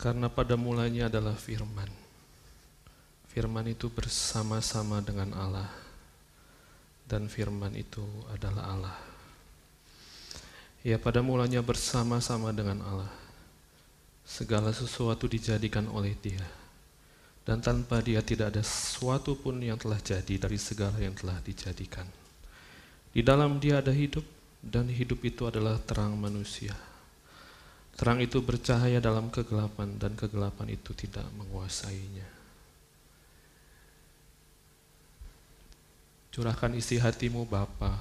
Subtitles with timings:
[0.00, 1.92] Karena pada mulanya adalah firman.
[3.28, 5.68] Firman itu bersama-sama dengan Allah.
[7.04, 8.00] Dan firman itu
[8.32, 8.96] adalah Allah.
[10.80, 13.12] Ya pada mulanya bersama-sama dengan Allah.
[14.24, 16.48] Segala sesuatu dijadikan oleh dia.
[17.44, 22.08] Dan tanpa dia tidak ada sesuatu pun yang telah jadi dari segala yang telah dijadikan.
[23.12, 24.24] Di dalam dia ada hidup,
[24.64, 26.72] dan hidup itu adalah terang manusia.
[28.00, 32.24] Terang itu bercahaya dalam kegelapan dan kegelapan itu tidak menguasainya.
[36.32, 37.92] Curahkan isi hatimu Bapa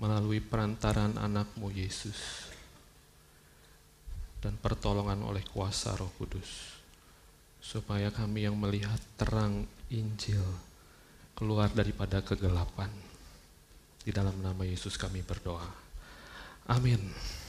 [0.00, 2.48] melalui perantaran anakmu Yesus
[4.40, 6.80] dan pertolongan oleh kuasa roh kudus
[7.60, 10.40] supaya kami yang melihat terang Injil
[11.36, 12.88] keluar daripada kegelapan.
[14.00, 15.68] Di dalam nama Yesus kami berdoa.
[16.72, 17.43] Amin.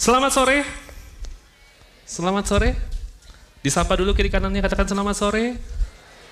[0.00, 0.64] Selamat sore.
[2.08, 2.74] Selamat sore.
[3.60, 5.60] Disapa dulu kiri kanannya, katakan selamat sore.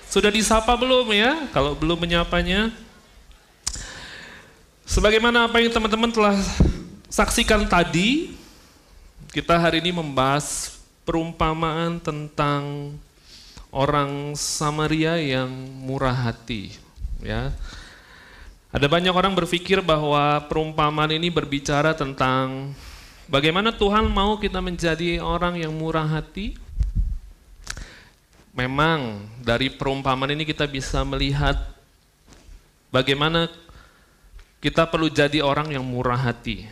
[0.09, 1.47] Sudah disapa belum ya?
[1.53, 2.73] Kalau belum menyapanya.
[4.89, 6.33] Sebagaimana apa yang teman-teman telah
[7.05, 8.33] saksikan tadi,
[9.29, 12.93] kita hari ini membahas perumpamaan tentang
[13.69, 15.49] orang Samaria yang
[15.85, 16.73] murah hati,
[17.21, 17.53] ya.
[18.73, 22.73] Ada banyak orang berpikir bahwa perumpamaan ini berbicara tentang
[23.29, 26.57] bagaimana Tuhan mau kita menjadi orang yang murah hati.
[28.57, 31.55] Memang dari perumpamaan ini kita bisa melihat
[32.91, 33.47] bagaimana
[34.59, 36.67] kita perlu jadi orang yang murah hati.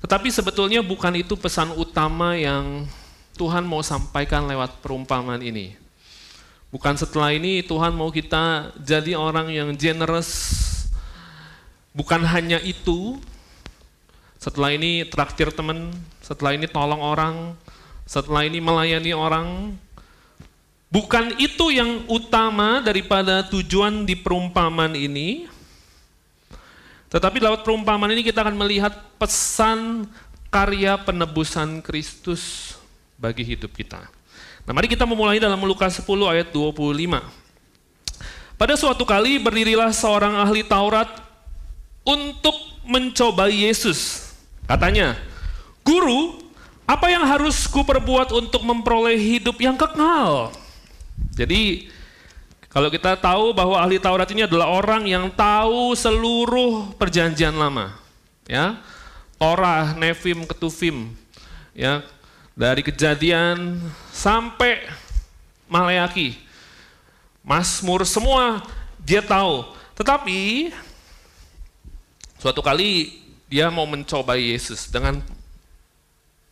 [0.00, 2.88] Tetapi sebetulnya bukan itu pesan utama yang
[3.36, 5.76] Tuhan mau sampaikan lewat perumpamaan ini.
[6.72, 10.56] Bukan setelah ini Tuhan mau kita jadi orang yang generous,
[11.96, 13.16] Bukan hanya itu,
[14.36, 17.56] setelah ini traktir teman, setelah ini tolong orang,
[18.06, 19.74] setelah ini melayani orang,
[20.92, 25.48] bukan itu yang utama daripada tujuan di perumpamaan ini,
[27.10, 30.10] tetapi lewat perumpamaan ini kita akan melihat pesan
[30.50, 32.74] karya penebusan Kristus
[33.16, 34.04] bagi hidup kita.
[34.66, 37.22] Nah mari kita memulai dalam Lukas 10 ayat 25.
[38.56, 41.06] Pada suatu kali berdirilah seorang ahli Taurat
[42.02, 44.25] untuk mencobai Yesus.
[44.66, 45.14] Katanya,
[45.86, 46.42] Guru,
[46.86, 50.50] apa yang harus ku perbuat untuk memperoleh hidup yang kekal?
[51.34, 51.90] Jadi,
[52.68, 57.94] kalau kita tahu bahwa ahli Taurat ini adalah orang yang tahu seluruh perjanjian lama.
[58.46, 58.78] Ya,
[59.38, 61.14] Torah, Nefim, Ketufim,
[61.74, 62.02] ya,
[62.54, 63.78] dari kejadian
[64.10, 64.86] sampai
[65.66, 66.38] Maleaki,
[67.42, 68.62] Mazmur semua
[69.02, 69.66] dia tahu.
[69.98, 70.70] Tetapi
[72.36, 73.16] Suatu kali
[73.46, 75.22] dia mau mencobai Yesus dengan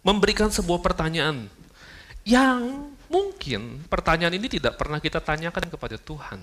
[0.05, 1.51] memberikan sebuah pertanyaan
[2.23, 6.41] yang mungkin pertanyaan ini tidak pernah kita tanyakan kepada Tuhan.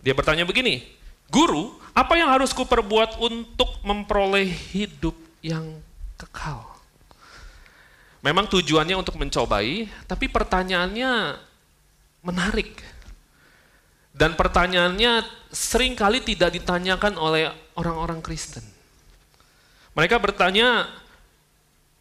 [0.00, 0.86] Dia bertanya begini,
[1.28, 5.14] Guru, apa yang harus kuperbuat untuk memperoleh hidup
[5.44, 5.76] yang
[6.16, 6.64] kekal?
[8.24, 11.38] Memang tujuannya untuk mencobai, tapi pertanyaannya
[12.24, 12.82] menarik.
[14.10, 15.22] Dan pertanyaannya
[15.54, 18.77] sering kali tidak ditanyakan oleh orang-orang Kristen.
[19.98, 20.86] Mereka bertanya,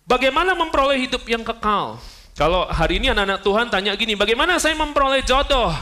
[0.05, 1.97] bagaimana memperoleh hidup yang kekal?
[2.37, 5.73] Kalau hari ini anak-anak Tuhan tanya gini, bagaimana saya memperoleh jodoh?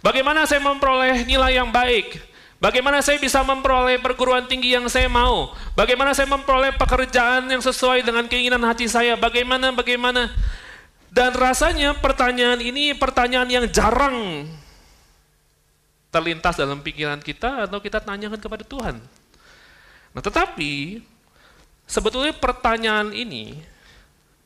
[0.00, 2.16] Bagaimana saya memperoleh nilai yang baik?
[2.56, 5.52] Bagaimana saya bisa memperoleh perguruan tinggi yang saya mau?
[5.76, 9.12] Bagaimana saya memperoleh pekerjaan yang sesuai dengan keinginan hati saya?
[9.20, 10.32] Bagaimana, bagaimana?
[11.12, 14.48] Dan rasanya pertanyaan ini pertanyaan yang jarang
[16.08, 19.17] terlintas dalam pikiran kita atau kita tanyakan kepada Tuhan.
[20.18, 20.98] Nah, tetapi
[21.86, 23.54] sebetulnya pertanyaan ini,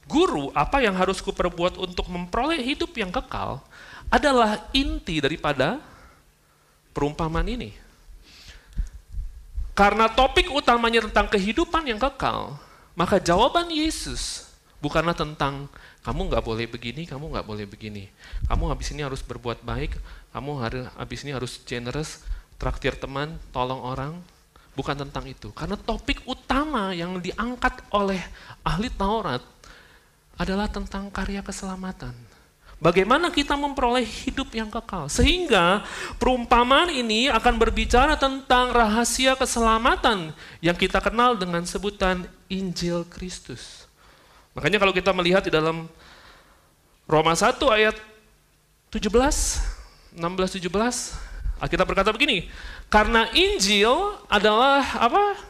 [0.04, 3.64] guru, apa yang harus kuperbuat untuk memperoleh hidup yang kekal
[4.12, 5.80] adalah inti daripada
[6.92, 7.72] perumpamaan ini.
[9.72, 12.60] Karena topik utamanya tentang kehidupan yang kekal,
[12.92, 14.52] maka jawaban Yesus
[14.84, 15.72] bukanlah tentang
[16.04, 18.12] kamu nggak boleh begini, kamu nggak boleh begini.
[18.44, 19.96] Kamu habis ini harus berbuat baik,
[20.36, 20.50] kamu
[21.00, 22.20] habis ini harus generous,
[22.60, 24.20] traktir teman, tolong orang.
[24.72, 25.52] Bukan tentang itu.
[25.52, 28.20] Karena topik utama yang diangkat oleh
[28.64, 29.44] ahli Taurat
[30.40, 32.16] adalah tentang karya keselamatan.
[32.82, 35.06] Bagaimana kita memperoleh hidup yang kekal.
[35.06, 35.86] Sehingga
[36.18, 43.86] perumpamaan ini akan berbicara tentang rahasia keselamatan yang kita kenal dengan sebutan Injil Kristus.
[44.58, 45.86] Makanya kalau kita melihat di dalam
[47.06, 47.94] Roma 1 ayat
[48.90, 49.08] 17,
[50.18, 50.66] 16, 17,
[51.62, 52.50] Alkitab berkata begini,
[52.92, 55.40] karena Injil adalah apa?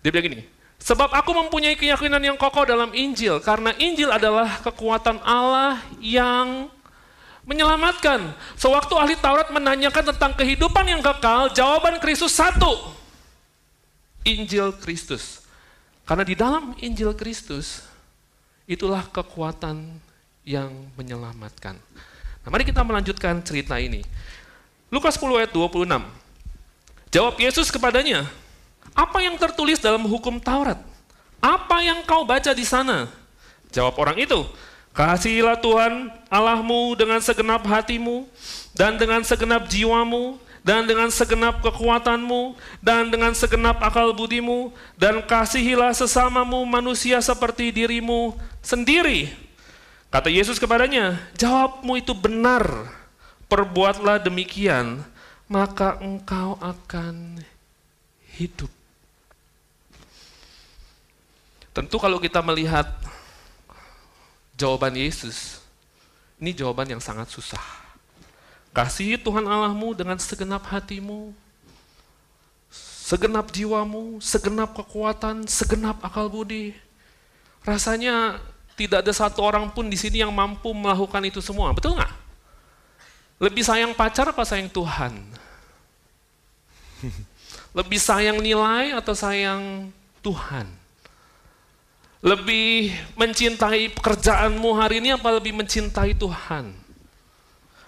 [0.00, 0.44] Dia bilang gini,
[0.78, 6.72] Sebab aku mempunyai keyakinan yang kokoh dalam Injil, karena Injil adalah kekuatan Allah yang
[7.44, 8.32] menyelamatkan.
[8.56, 12.94] Sewaktu ahli Taurat menanyakan tentang kehidupan yang kekal, jawaban Kristus satu.
[14.24, 15.44] Injil Kristus.
[16.08, 17.84] Karena di dalam Injil Kristus,
[18.64, 19.98] itulah kekuatan
[20.46, 21.76] yang menyelamatkan.
[22.44, 24.00] Nah, mari kita melanjutkan cerita ini.
[24.88, 25.84] Lukas 10 ayat 26.
[27.08, 28.28] Jawab Yesus kepadanya,
[28.92, 30.80] apa yang tertulis dalam hukum Taurat?
[31.40, 33.08] Apa yang kau baca di sana?
[33.72, 34.48] Jawab orang itu,
[34.98, 38.26] Kasihilah Tuhan Allahmu dengan segenap hatimu,
[38.74, 45.94] dan dengan segenap jiwamu, dan dengan segenap kekuatanmu, dan dengan segenap akal budimu, dan kasihilah
[45.94, 49.30] sesamamu manusia seperti dirimu sendiri.
[50.10, 52.66] Kata Yesus kepadanya, jawabmu itu benar,
[53.48, 55.00] perbuatlah demikian,
[55.48, 57.40] maka engkau akan
[58.36, 58.70] hidup.
[61.72, 62.86] Tentu kalau kita melihat
[64.54, 65.64] jawaban Yesus,
[66.36, 67.62] ini jawaban yang sangat susah.
[68.76, 71.32] Kasihi Tuhan Allahmu dengan segenap hatimu,
[73.08, 76.76] segenap jiwamu, segenap kekuatan, segenap akal budi.
[77.64, 78.38] Rasanya
[78.76, 82.27] tidak ada satu orang pun di sini yang mampu melakukan itu semua, betul nggak?
[83.38, 85.14] Lebih sayang pacar apa sayang Tuhan?
[87.78, 90.66] Lebih sayang nilai atau sayang Tuhan?
[92.18, 96.74] Lebih mencintai pekerjaanmu hari ini apa lebih mencintai Tuhan?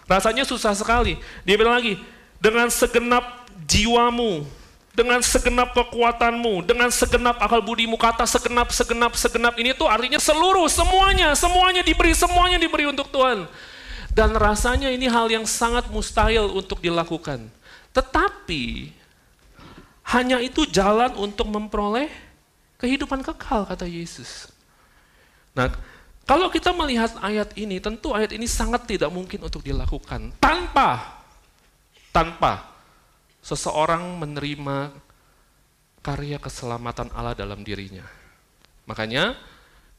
[0.06, 1.18] Rasanya susah sekali.
[1.42, 1.98] Dia bilang lagi,
[2.38, 4.46] dengan segenap jiwamu,
[4.94, 10.70] dengan segenap kekuatanmu, dengan segenap akal budimu, kata segenap, segenap, segenap ini tuh artinya seluruh,
[10.70, 13.50] semuanya, semuanya diberi, semuanya diberi untuk Tuhan.
[14.10, 17.46] Dan rasanya ini hal yang sangat mustahil untuk dilakukan.
[17.94, 18.90] Tetapi,
[20.10, 22.10] hanya itu jalan untuk memperoleh
[22.82, 24.50] kehidupan kekal kata Yesus.
[25.54, 25.70] Nah,
[26.26, 31.18] kalau kita melihat ayat ini, tentu ayat ini sangat tidak mungkin untuk dilakukan tanpa
[32.10, 32.70] tanpa
[33.42, 34.94] seseorang menerima
[36.02, 38.06] karya keselamatan Allah dalam dirinya.
[38.86, 39.36] Makanya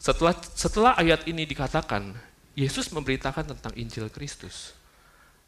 [0.02, 2.16] setelah setelah ayat ini dikatakan,
[2.56, 4.76] Yesus memberitakan tentang Injil Kristus.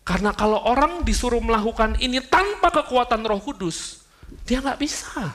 [0.04, 4.04] Karena kalau orang disuruh melakukan ini tanpa kekuatan Roh Kudus,
[4.44, 5.32] dia nggak bisa.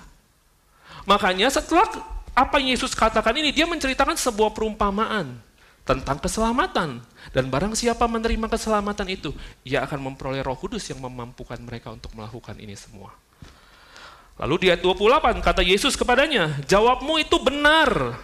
[1.09, 1.89] Makanya setelah
[2.37, 5.41] apa yang Yesus katakan ini, dia menceritakan sebuah perumpamaan
[5.89, 7.01] tentang keselamatan.
[7.33, 9.33] Dan barang siapa menerima keselamatan itu,
[9.65, 13.17] ia akan memperoleh roh kudus yang memampukan mereka untuk melakukan ini semua.
[14.39, 18.21] Lalu di ayat 28 kata Yesus kepadanya, jawabmu itu benar.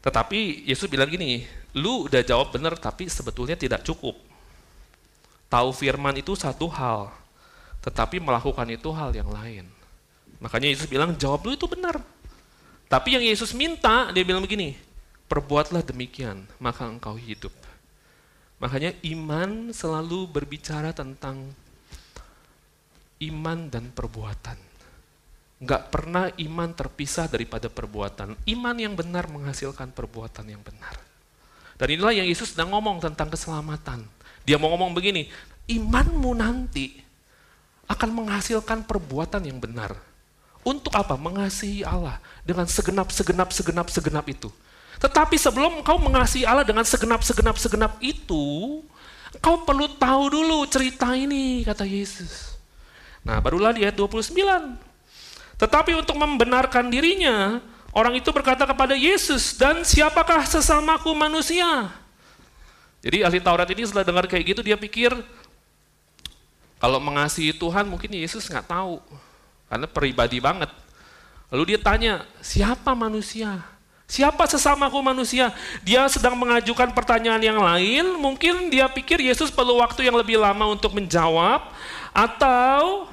[0.00, 1.44] Tetapi Yesus bilang gini,
[1.76, 4.16] lu udah jawab benar tapi sebetulnya tidak cukup.
[5.50, 7.12] Tahu firman itu satu hal,
[7.84, 9.66] tetapi melakukan itu hal yang lain.
[10.40, 12.00] Makanya Yesus bilang, jawab lu itu benar.
[12.88, 14.72] Tapi yang Yesus minta, dia bilang begini,
[15.28, 17.52] perbuatlah demikian, maka engkau hidup.
[18.56, 21.52] Makanya iman selalu berbicara tentang
[23.20, 24.69] iman dan perbuatan.
[25.60, 28.32] Enggak pernah iman terpisah daripada perbuatan.
[28.48, 30.96] Iman yang benar menghasilkan perbuatan yang benar.
[31.76, 34.08] Dan inilah yang Yesus sedang ngomong tentang keselamatan.
[34.48, 35.28] Dia mau ngomong begini,
[35.68, 36.96] imanmu nanti
[37.84, 39.92] akan menghasilkan perbuatan yang benar.
[40.64, 41.16] Untuk apa?
[41.16, 44.48] Mengasihi Allah dengan segenap, segenap, segenap, segenap itu.
[45.00, 48.80] Tetapi sebelum kau mengasihi Allah dengan segenap, segenap, segenap itu,
[49.40, 52.56] kau perlu tahu dulu cerita ini, kata Yesus.
[53.24, 54.89] Nah, barulah di ayat 29.
[55.60, 57.60] Tetapi untuk membenarkan dirinya,
[57.92, 61.92] orang itu berkata kepada Yesus, dan siapakah sesamaku manusia?
[63.04, 65.12] Jadi ahli Taurat ini setelah dengar kayak gitu, dia pikir,
[66.80, 69.04] kalau mengasihi Tuhan mungkin Yesus nggak tahu.
[69.68, 70.72] Karena pribadi banget.
[71.52, 73.60] Lalu dia tanya, siapa manusia?
[74.10, 75.54] Siapa sesamaku manusia?
[75.86, 80.66] Dia sedang mengajukan pertanyaan yang lain, mungkin dia pikir Yesus perlu waktu yang lebih lama
[80.66, 81.68] untuk menjawab,
[82.10, 83.06] atau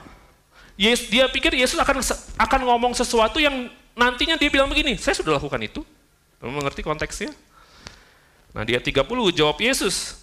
[0.78, 2.00] yes, dia pikir Yesus akan
[2.38, 3.68] akan ngomong sesuatu yang
[3.98, 5.82] nantinya dia bilang begini, saya sudah lakukan itu.
[6.38, 7.34] Kamu mengerti konteksnya?
[8.54, 9.04] Nah dia 30
[9.34, 10.22] jawab Yesus,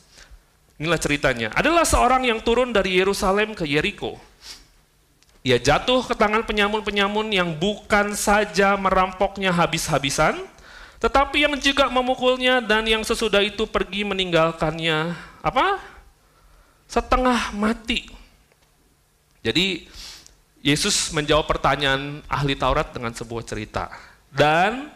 [0.79, 1.51] inilah ceritanya.
[1.53, 4.17] Adalah seorang yang turun dari Yerusalem ke Yeriko
[5.45, 10.41] ia jatuh ke tangan penyamun-penyamun yang bukan saja merampoknya habis-habisan,
[10.97, 15.13] tetapi yang juga memukulnya dan yang sesudah itu pergi meninggalkannya
[15.45, 15.85] apa?
[16.89, 18.09] Setengah mati.
[19.45, 19.85] Jadi
[20.65, 23.93] Yesus menjawab pertanyaan ahli Taurat dengan sebuah cerita.
[24.33, 24.89] Dan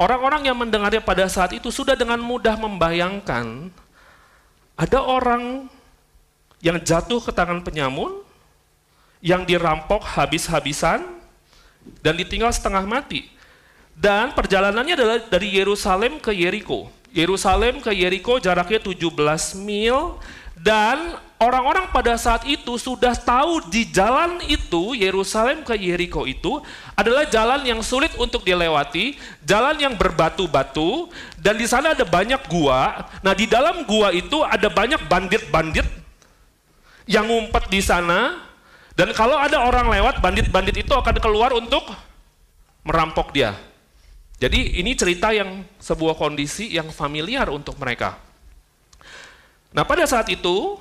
[0.00, 3.68] orang-orang yang mendengarnya pada saat itu sudah dengan mudah membayangkan
[4.72, 5.68] ada orang
[6.64, 8.24] yang jatuh ke tangan penyamun,
[9.20, 11.04] yang dirampok habis-habisan,
[12.00, 13.28] dan ditinggal setengah mati.
[13.92, 16.88] Dan perjalanannya adalah dari Yerusalem ke Yeriko.
[17.12, 19.12] Yerusalem ke Yeriko jaraknya 17
[19.60, 20.20] mil
[20.56, 26.60] dan orang-orang pada saat itu sudah tahu di jalan itu Yerusalem ke Yeriko itu
[26.96, 33.04] adalah jalan yang sulit untuk dilewati, jalan yang berbatu-batu dan di sana ada banyak gua.
[33.20, 35.86] Nah, di dalam gua itu ada banyak bandit-bandit
[37.06, 38.42] yang ngumpet di sana
[38.96, 41.84] dan kalau ada orang lewat bandit-bandit itu akan keluar untuk
[42.80, 43.52] merampok dia.
[44.36, 48.20] Jadi ini cerita yang sebuah kondisi yang familiar untuk mereka.
[49.72, 50.80] Nah pada saat itu,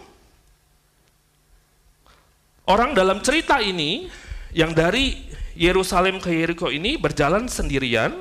[2.66, 4.10] orang dalam cerita ini
[4.54, 8.12] yang dari Yerusalem ke Yeriko ini berjalan sendirian,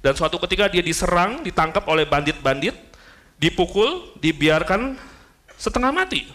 [0.00, 2.76] dan suatu ketika dia diserang, ditangkap oleh bandit-bandit,
[3.40, 4.96] dipukul, dibiarkan
[5.56, 6.28] setengah mati.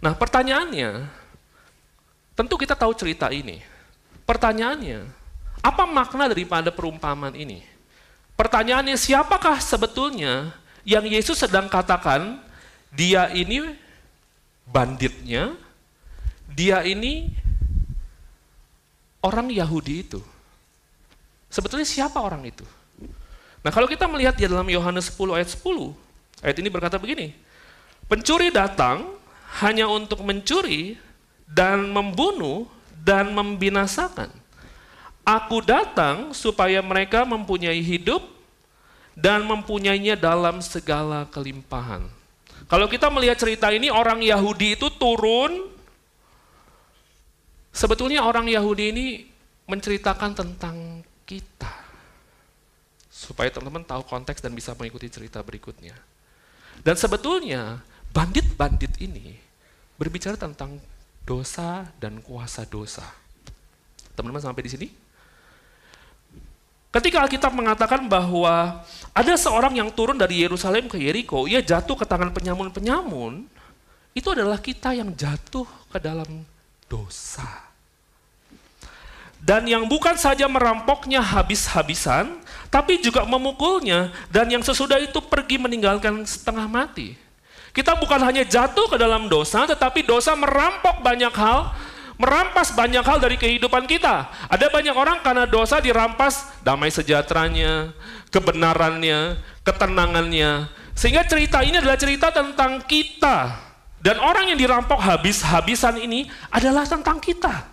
[0.00, 1.08] Nah pertanyaannya,
[2.36, 3.60] tentu kita tahu cerita ini.
[4.28, 5.08] Pertanyaannya,
[5.64, 7.64] apa makna daripada perumpamaan ini?
[8.36, 10.52] Pertanyaannya, siapakah sebetulnya
[10.84, 12.38] yang Yesus sedang katakan
[12.92, 13.72] dia ini
[14.68, 15.56] banditnya,
[16.48, 17.28] dia ini
[19.20, 20.20] orang Yahudi itu?
[21.48, 22.64] Sebetulnya siapa orang itu?
[23.64, 25.92] Nah kalau kita melihat di dalam Yohanes 10 ayat 10,
[26.44, 27.34] ayat ini berkata begini,
[28.08, 29.04] pencuri datang
[29.60, 31.00] hanya untuk mencuri
[31.48, 32.68] dan membunuh
[33.00, 34.28] dan membinasakan.
[35.24, 38.24] Aku datang supaya mereka mempunyai hidup
[39.12, 42.06] dan mempunyainya dalam segala kelimpahan.
[42.68, 45.77] Kalau kita melihat cerita ini, orang Yahudi itu turun.
[47.78, 49.06] Sebetulnya orang Yahudi ini
[49.70, 51.70] menceritakan tentang kita.
[53.06, 55.94] Supaya teman-teman tahu konteks dan bisa mengikuti cerita berikutnya.
[56.82, 57.78] Dan sebetulnya
[58.10, 59.38] bandit-bandit ini
[59.94, 60.82] berbicara tentang
[61.22, 63.06] dosa dan kuasa dosa.
[64.18, 64.88] Teman-teman sampai di sini?
[66.90, 68.82] Ketika Alkitab mengatakan bahwa
[69.14, 73.46] ada seorang yang turun dari Yerusalem ke Yeriko, ia jatuh ke tangan penyamun-penyamun,
[74.18, 76.42] itu adalah kita yang jatuh ke dalam
[76.90, 77.67] dosa.
[79.38, 82.36] Dan yang bukan saja merampoknya habis-habisan,
[82.68, 87.16] tapi juga memukulnya, dan yang sesudah itu pergi meninggalkan setengah mati.
[87.72, 91.70] Kita bukan hanya jatuh ke dalam dosa, tetapi dosa merampok banyak hal,
[92.18, 94.26] merampas banyak hal dari kehidupan kita.
[94.50, 97.94] Ada banyak orang karena dosa dirampas damai sejahteranya,
[98.34, 100.66] kebenarannya, ketenangannya.
[100.98, 103.54] Sehingga cerita ini adalah cerita tentang kita.
[104.02, 107.66] Dan orang yang dirampok habis-habisan ini adalah tentang kita.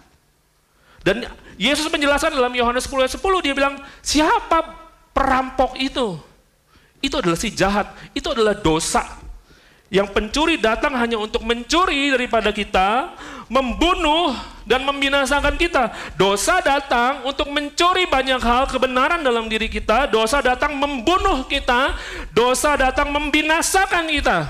[1.02, 4.76] Dan Yesus menjelaskan dalam Yohanes 10 ayat 10, dia bilang, siapa
[5.16, 6.20] perampok itu?
[7.00, 9.04] Itu adalah si jahat, itu adalah dosa.
[9.88, 13.16] Yang pencuri datang hanya untuk mencuri daripada kita,
[13.48, 14.34] membunuh
[14.66, 15.94] dan membinasakan kita.
[16.18, 21.94] Dosa datang untuk mencuri banyak hal kebenaran dalam diri kita, dosa datang membunuh kita,
[22.34, 24.50] dosa datang membinasakan kita.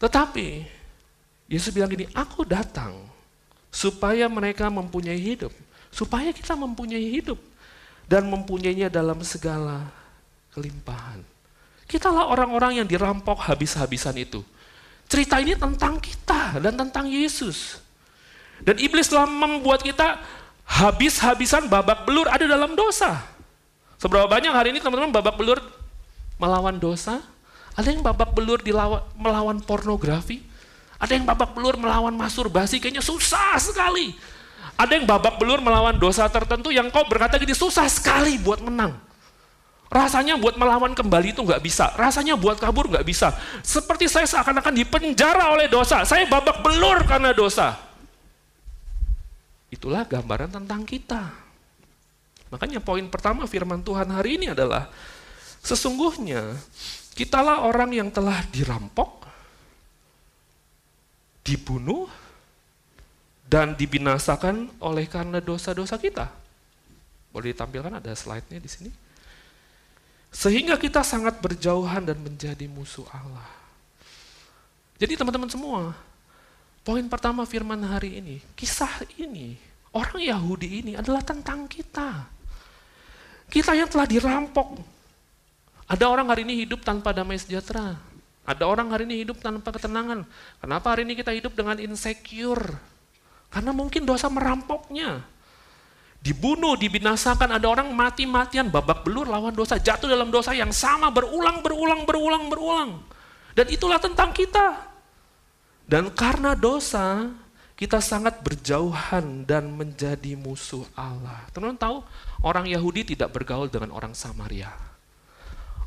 [0.00, 0.66] Tetapi
[1.46, 3.11] Yesus bilang gini, aku datang
[3.72, 5.50] supaya mereka mempunyai hidup,
[5.88, 7.40] supaya kita mempunyai hidup
[8.04, 9.88] dan mempunyainya dalam segala
[10.52, 11.24] kelimpahan.
[11.88, 14.44] Kitalah orang-orang yang dirampok habis-habisan itu.
[15.08, 17.80] Cerita ini tentang kita dan tentang Yesus.
[18.60, 20.20] Dan iblis telah membuat kita
[20.68, 23.20] habis-habisan babak belur ada dalam dosa.
[23.98, 25.58] Seberapa banyak hari ini teman-teman babak belur
[26.36, 27.20] melawan dosa?
[27.72, 30.51] Ada yang babak belur dilawan, melawan pornografi?
[31.02, 32.78] Ada yang babak belur melawan masturbasi?
[32.78, 34.14] Kayaknya susah sekali.
[34.78, 38.94] Ada yang babak belur melawan dosa tertentu yang kau berkata gini, susah sekali buat menang.
[39.92, 41.92] Rasanya buat melawan kembali itu nggak bisa.
[41.98, 43.34] Rasanya buat kabur nggak bisa.
[43.60, 46.06] Seperti saya seakan-akan dipenjara oleh dosa.
[46.06, 47.76] Saya babak belur karena dosa.
[49.68, 51.28] Itulah gambaran tentang kita.
[52.48, 54.88] Makanya poin pertama firman Tuhan hari ini adalah
[55.60, 56.56] sesungguhnya
[57.12, 59.21] kitalah orang yang telah dirampok,
[61.42, 62.06] dibunuh,
[63.52, 66.32] dan dibinasakan oleh karena dosa-dosa kita.
[67.28, 68.90] Boleh ditampilkan ada slide-nya di sini.
[70.32, 73.44] Sehingga kita sangat berjauhan dan menjadi musuh Allah.
[74.96, 75.92] Jadi teman-teman semua,
[76.80, 79.60] poin pertama firman hari ini, kisah ini,
[79.92, 82.24] orang Yahudi ini adalah tentang kita.
[83.52, 84.80] Kita yang telah dirampok.
[85.84, 88.00] Ada orang hari ini hidup tanpa damai sejahtera.
[88.42, 90.26] Ada orang hari ini hidup tanpa ketenangan.
[90.58, 92.74] Kenapa hari ini kita hidup dengan insecure?
[93.52, 95.22] Karena mungkin dosa merampoknya
[96.22, 101.60] dibunuh, dibinasakan, ada orang mati-matian, babak belur lawan dosa, jatuh dalam dosa yang sama berulang,
[101.60, 102.90] berulang, berulang, berulang.
[103.52, 104.94] Dan itulah tentang kita.
[105.84, 107.26] Dan karena dosa,
[107.74, 111.42] kita sangat berjauhan dan menjadi musuh Allah.
[111.50, 111.96] Teman-teman tahu,
[112.46, 114.70] orang Yahudi tidak bergaul dengan orang Samaria.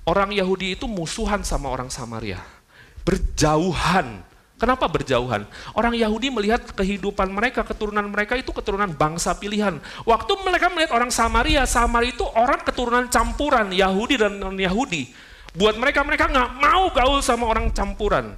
[0.05, 2.37] Orang Yahudi itu musuhan sama orang Samaria.
[3.01, 4.21] Berjauhan.
[4.55, 5.43] Kenapa berjauhan?
[5.75, 9.81] Orang Yahudi melihat kehidupan mereka, keturunan mereka itu keturunan bangsa pilihan.
[10.07, 15.11] Waktu mereka melihat orang Samaria, Samaria itu orang keturunan campuran Yahudi dan non-Yahudi.
[15.57, 18.37] Buat mereka, mereka nggak mau gaul sama orang campuran.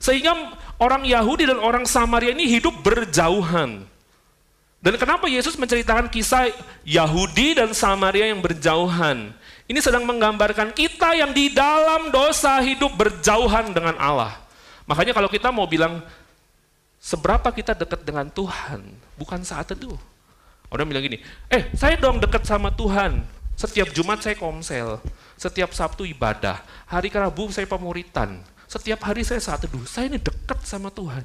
[0.00, 3.84] Sehingga orang Yahudi dan orang Samaria ini hidup berjauhan.
[4.84, 6.52] Dan kenapa Yesus menceritakan kisah
[6.84, 9.32] Yahudi dan Samaria yang berjauhan?
[9.64, 14.36] Ini sedang menggambarkan kita yang di dalam dosa hidup berjauhan dengan Allah.
[14.84, 16.04] Makanya kalau kita mau bilang
[17.00, 18.84] seberapa kita dekat dengan Tuhan,
[19.16, 19.96] bukan saat itu.
[20.68, 21.16] Orang bilang gini,
[21.48, 23.24] eh saya dong dekat sama Tuhan.
[23.54, 24.98] Setiap Jumat saya komsel,
[25.38, 26.58] setiap Sabtu ibadah,
[26.90, 29.86] hari Rabu saya pemuritan, setiap hari saya saat teduh.
[29.86, 31.22] Saya ini dekat sama Tuhan.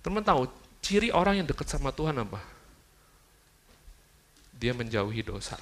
[0.00, 0.48] Teman tahu,
[0.80, 2.40] ciri orang yang dekat sama Tuhan apa?
[4.56, 5.60] Dia menjauhi dosa.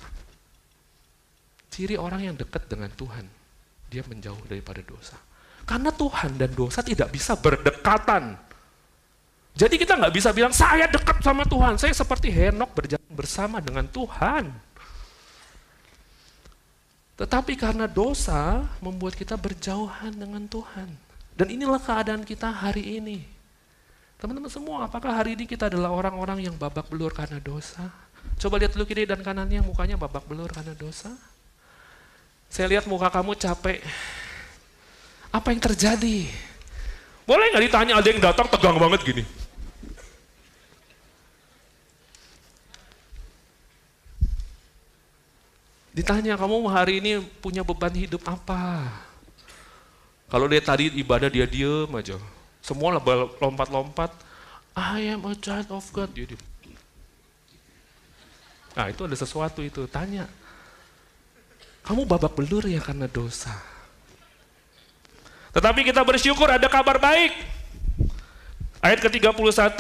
[1.79, 3.23] Ciri orang yang dekat dengan Tuhan,
[3.87, 5.15] dia menjauh daripada dosa.
[5.63, 8.35] Karena Tuhan dan dosa tidak bisa berdekatan.
[9.55, 11.79] Jadi kita nggak bisa bilang, saya dekat sama Tuhan.
[11.79, 14.51] Saya seperti Henok berjalan bersama dengan Tuhan.
[17.15, 20.91] Tetapi karena dosa membuat kita berjauhan dengan Tuhan.
[21.39, 23.23] Dan inilah keadaan kita hari ini.
[24.19, 27.87] Teman-teman semua, apakah hari ini kita adalah orang-orang yang babak belur karena dosa?
[28.35, 31.15] Coba lihat dulu kiri dan kanannya, mukanya babak belur karena dosa.
[32.49, 33.85] Saya lihat muka kamu capek,
[35.28, 36.26] apa yang terjadi?
[37.28, 39.23] Boleh nggak ditanya ada yang datang tegang banget gini?
[45.93, 48.87] Ditanya kamu hari ini punya beban hidup apa?
[50.31, 52.14] Kalau dia tadi ibadah dia diem aja.
[52.62, 52.95] Semua
[53.43, 54.12] lompat-lompat.
[54.78, 56.14] I am a child of God.
[56.14, 56.38] Dia.
[58.78, 59.90] Nah itu ada sesuatu itu.
[59.90, 60.31] Tanya.
[61.88, 63.57] Kamu babak belur ya karena dosa.
[65.57, 67.33] Tetapi kita bersyukur ada kabar baik.
[68.85, 69.72] Ayat ke-31.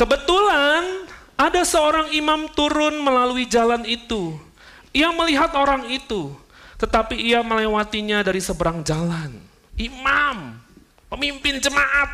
[0.00, 1.04] Kebetulan
[1.36, 4.40] ada seorang imam turun melalui jalan itu.
[4.96, 6.32] Ia melihat orang itu,
[6.80, 9.36] tetapi ia melewatinya dari seberang jalan.
[9.76, 10.56] Imam,
[11.12, 12.10] pemimpin jemaat.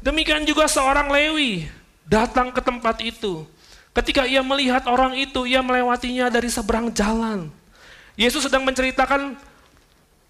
[0.00, 1.66] Demikian juga seorang Lewi
[2.06, 3.44] datang ke tempat itu.
[3.90, 7.50] Ketika ia melihat orang itu, ia melewatinya dari seberang jalan.
[8.14, 9.34] Yesus sedang menceritakan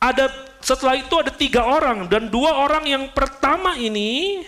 [0.01, 0.33] ada
[0.65, 4.41] setelah itu ada tiga orang dan dua orang yang pertama ini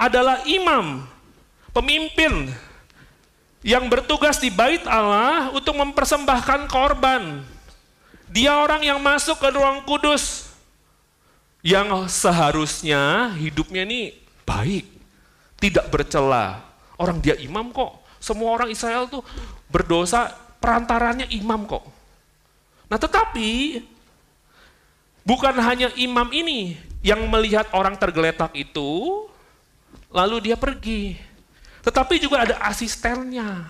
[0.00, 1.04] adalah imam,
[1.76, 2.48] pemimpin
[3.64, 7.44] yang bertugas di bait Allah untuk mempersembahkan korban.
[8.28, 10.52] Dia orang yang masuk ke ruang kudus
[11.64, 14.12] yang seharusnya hidupnya ini
[14.44, 14.84] baik,
[15.56, 16.60] tidak bercela.
[17.00, 18.03] Orang dia imam kok.
[18.24, 19.20] Semua orang Israel tuh
[19.68, 20.32] berdosa
[20.64, 21.84] perantaranya imam kok.
[22.88, 23.84] Nah tetapi
[25.24, 29.24] Bukan hanya imam ini yang melihat orang tergeletak itu,
[30.12, 31.16] lalu dia pergi.
[31.80, 33.64] Tetapi juga ada asistennya.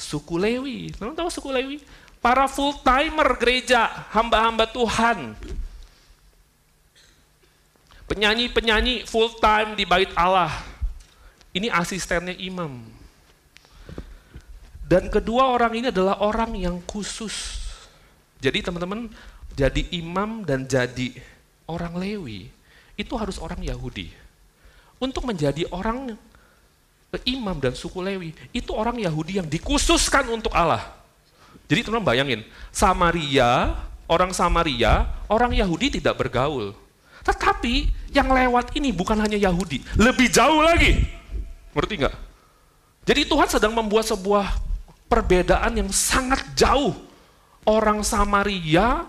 [0.00, 0.96] Suku Lewi.
[0.96, 1.76] Kamu tahu suku Lewi?
[2.24, 3.84] Para full timer gereja,
[4.16, 5.36] hamba-hamba Tuhan.
[8.08, 10.56] Penyanyi-penyanyi full time di bait Allah.
[11.52, 12.80] Ini asistennya imam.
[14.90, 17.62] Dan kedua orang ini adalah orang yang khusus.
[18.42, 19.06] Jadi teman-teman,
[19.54, 21.14] jadi imam dan jadi
[21.70, 22.50] orang Lewi,
[22.98, 24.10] itu harus orang Yahudi.
[24.98, 26.18] Untuk menjadi orang
[27.22, 30.82] imam dan suku Lewi, itu orang Yahudi yang dikhususkan untuk Allah.
[31.70, 32.42] Jadi teman bayangin,
[32.74, 33.78] Samaria,
[34.10, 36.74] orang Samaria, orang Yahudi tidak bergaul.
[37.22, 40.98] Tetapi yang lewat ini bukan hanya Yahudi, lebih jauh lagi.
[41.78, 42.16] Ngerti nggak?
[43.06, 44.69] Jadi Tuhan sedang membuat sebuah
[45.10, 46.94] perbedaan yang sangat jauh.
[47.66, 49.04] Orang Samaria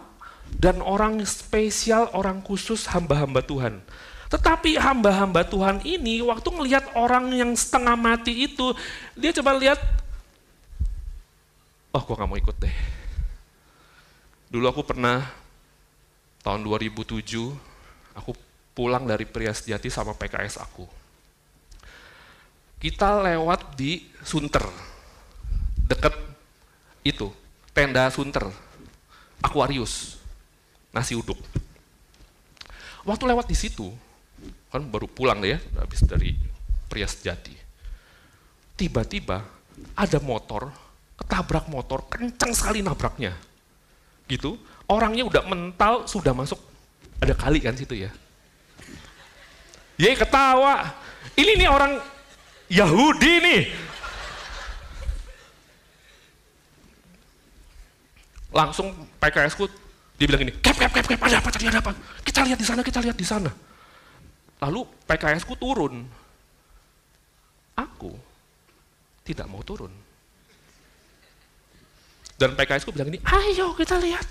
[0.52, 3.80] dan orang spesial, orang khusus hamba-hamba Tuhan.
[4.28, 8.76] Tetapi hamba-hamba Tuhan ini waktu melihat orang yang setengah mati itu,
[9.16, 9.80] dia coba lihat,
[11.92, 12.76] oh kok gak mau ikut deh.
[14.52, 15.28] Dulu aku pernah,
[16.44, 17.20] tahun 2007,
[18.16, 18.32] aku
[18.72, 20.88] pulang dari Prias Jati sama PKS aku.
[22.80, 24.64] Kita lewat di Sunter,
[25.91, 26.15] deket
[27.04, 27.27] itu,
[27.75, 28.47] tenda Sunter,
[29.43, 30.15] Aquarius
[30.95, 31.36] nasi uduk.
[33.04, 33.91] Waktu lewat di situ,
[34.71, 36.38] kan baru pulang ya, habis dari
[36.88, 37.56] Prias Jati.
[38.80, 39.43] Tiba-tiba
[39.97, 40.71] ada motor,
[41.19, 43.36] ketabrak motor, kencang sekali nabraknya.
[44.30, 44.56] Gitu,
[44.88, 46.62] orangnya udah mental, sudah masuk,
[47.19, 48.12] ada kali kan situ ya.
[49.99, 50.97] Ye ketawa.
[51.38, 52.01] Ini nih orang
[52.71, 53.62] Yahudi nih.
[58.52, 59.66] Langsung PKS ku
[60.20, 61.98] dia bilang gini, kep, kep, kep, kep, ada apa tadi, ada apa?
[62.22, 63.50] Kita lihat di sana, kita lihat di sana.
[64.62, 66.06] Lalu PKS ku turun.
[67.74, 68.14] Aku
[69.26, 69.90] tidak mau turun.
[72.38, 74.26] Dan PKS ku bilang gini, ayo kita lihat.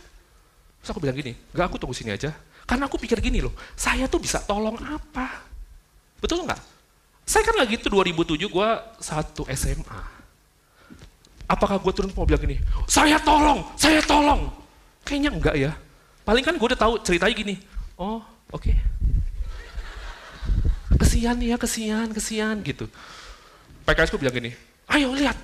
[0.79, 2.31] Terus aku bilang gini, gak aku tunggu sini aja.
[2.71, 5.43] Karena aku pikir gini loh, saya tuh bisa tolong apa?
[6.23, 6.63] Betul nggak?
[7.27, 8.69] Saya kan lagi itu 2007 gue
[9.03, 10.20] satu SMA.
[11.51, 14.47] Apakah gue turun mau bilang gini, saya tolong, saya tolong.
[15.03, 15.75] Kayaknya enggak ya.
[16.23, 17.59] Paling kan gue udah tahu ceritanya gini,
[17.99, 18.23] oh
[18.55, 18.71] oke.
[18.71, 18.79] Okay.
[20.95, 22.87] Kesian ya, kesian, kesian gitu.
[23.83, 24.55] PKS gue bilang gini,
[24.95, 25.35] ayo lihat.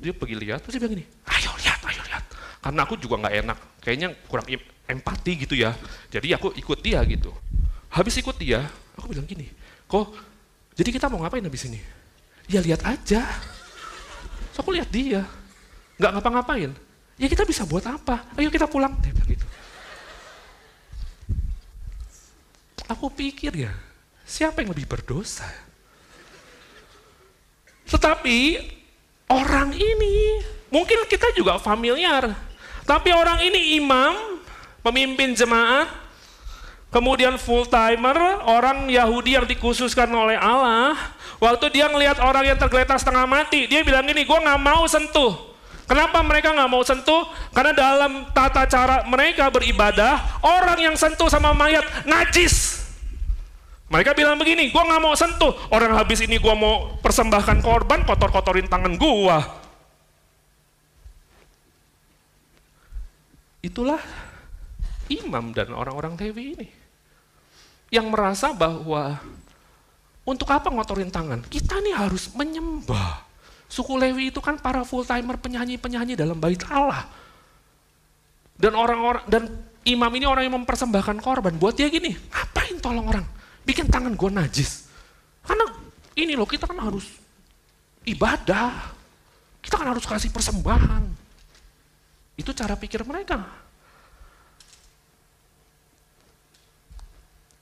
[0.00, 2.24] Dia pergi lihat, terus dia bilang gini, ayo lihat, ayo lihat.
[2.64, 4.48] Karena aku juga nggak enak, kayaknya kurang
[4.88, 5.76] empati gitu ya.
[6.08, 7.28] Jadi aku ikut dia gitu.
[7.92, 8.64] Habis ikut dia,
[8.96, 9.52] aku bilang gini,
[9.84, 10.16] kok
[10.72, 11.80] jadi kita mau ngapain habis ini?
[12.48, 13.24] Ya lihat aja.
[14.56, 15.20] So aku lihat dia,
[16.00, 16.72] nggak ngapa-ngapain.
[17.20, 18.24] Ya kita bisa buat apa?
[18.40, 18.96] Ayo kita pulang.
[19.04, 19.44] Dia bilang gitu.
[22.88, 23.76] Aku pikir ya,
[24.24, 25.44] siapa yang lebih berdosa?
[27.84, 28.64] Tetapi
[29.28, 30.40] orang ini,
[30.72, 32.32] mungkin kita juga familiar.
[32.88, 34.40] Tapi orang ini imam,
[34.80, 35.92] pemimpin jemaat,
[36.88, 38.16] kemudian full timer,
[38.48, 40.96] orang Yahudi yang dikhususkan oleh Allah.
[41.36, 45.56] Waktu dia ngelihat orang yang tergeletak setengah mati, dia bilang gini, gue nggak mau sentuh.
[45.86, 47.30] Kenapa mereka nggak mau sentuh?
[47.54, 52.82] Karena dalam tata cara mereka beribadah, orang yang sentuh sama mayat najis.
[53.86, 55.54] Mereka bilang begini, gue nggak mau sentuh.
[55.70, 59.38] Orang habis ini gue mau persembahkan korban, kotor-kotorin tangan gue.
[63.62, 64.02] Itulah
[65.06, 66.68] imam dan orang-orang Lewi ini.
[67.94, 69.22] Yang merasa bahwa
[70.26, 71.46] untuk apa ngotorin tangan?
[71.46, 73.22] Kita nih harus menyembah.
[73.70, 77.06] Suku Lewi itu kan para full timer penyanyi-penyanyi dalam bait Allah.
[78.58, 79.46] Dan orang-orang dan
[79.86, 81.54] imam ini orang yang mempersembahkan korban.
[81.54, 83.26] Buat dia gini, ngapain tolong orang?
[83.62, 84.90] Bikin tangan gue najis.
[85.46, 85.66] Karena
[86.18, 87.06] ini loh kita kan harus
[88.02, 88.94] ibadah.
[89.62, 91.06] Kita kan harus kasih persembahan.
[92.34, 93.42] Itu cara pikir mereka.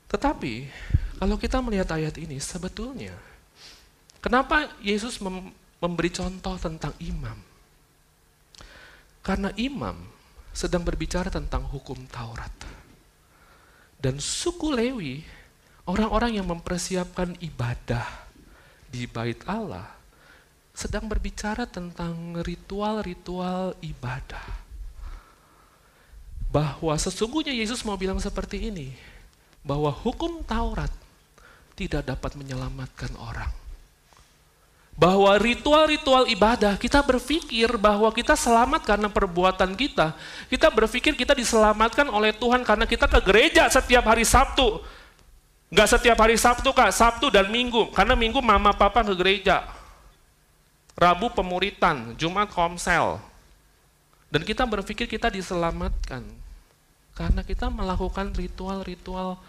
[0.09, 0.55] Tetapi
[1.19, 3.15] kalau kita melihat ayat ini sebetulnya
[4.19, 5.53] kenapa Yesus mem
[5.85, 7.37] memberi contoh tentang imam?
[9.21, 10.01] Karena imam
[10.57, 12.53] sedang berbicara tentang hukum Taurat.
[14.01, 15.21] Dan suku Lewi,
[15.85, 18.05] orang-orang yang mempersiapkan ibadah
[18.89, 19.93] di bait Allah,
[20.73, 24.45] sedang berbicara tentang ritual-ritual ibadah.
[26.49, 28.93] Bahwa sesungguhnya Yesus mau bilang seperti ini,
[29.65, 30.93] bahwa hukum Taurat
[31.75, 33.65] tidak dapat menyelamatkan orang
[34.95, 40.15] bahwa ritual-ritual ibadah kita berpikir bahwa kita selamat karena perbuatan kita.
[40.47, 44.79] Kita berpikir kita diselamatkan oleh Tuhan karena kita ke gereja setiap hari Sabtu.
[45.75, 47.91] Enggak setiap hari Sabtu kak, Sabtu dan Minggu.
[47.91, 49.67] Karena Minggu mama papa ke gereja.
[50.95, 53.19] Rabu pemuritan, Jumat komsel.
[54.31, 56.23] Dan kita berpikir kita diselamatkan.
[57.19, 59.43] Karena kita melakukan ritual-ritual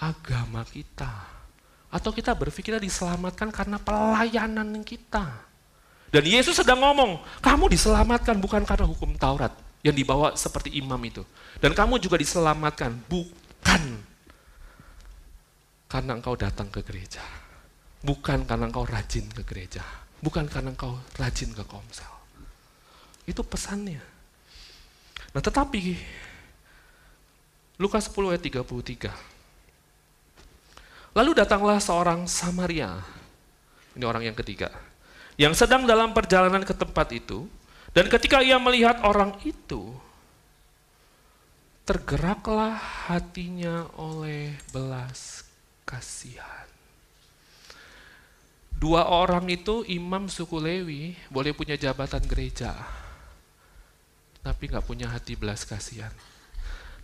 [0.00, 1.36] agama kita
[1.86, 5.48] atau kita berpikir kita diselamatkan karena pelayanan kita.
[6.12, 11.22] Dan Yesus sedang ngomong, kamu diselamatkan bukan karena hukum Taurat yang dibawa seperti imam itu.
[11.62, 13.82] Dan kamu juga diselamatkan bukan
[15.86, 17.22] karena engkau datang ke gereja.
[18.02, 19.82] Bukan karena engkau rajin ke gereja.
[20.22, 22.10] Bukan karena engkau rajin ke komsel.
[23.26, 24.02] Itu pesannya.
[25.34, 25.98] Nah tetapi,
[27.82, 29.35] Lukas 10 ayat 33.
[31.16, 32.92] Lalu datanglah seorang Samaria,
[33.96, 34.68] ini orang yang ketiga,
[35.40, 37.48] yang sedang dalam perjalanan ke tempat itu,
[37.96, 39.96] dan ketika ia melihat orang itu,
[41.88, 42.76] tergeraklah
[43.08, 45.48] hatinya oleh belas
[45.88, 46.68] kasihan.
[48.76, 52.76] Dua orang itu imam suku Lewi boleh punya jabatan gereja,
[54.44, 56.12] tapi nggak punya hati belas kasihan.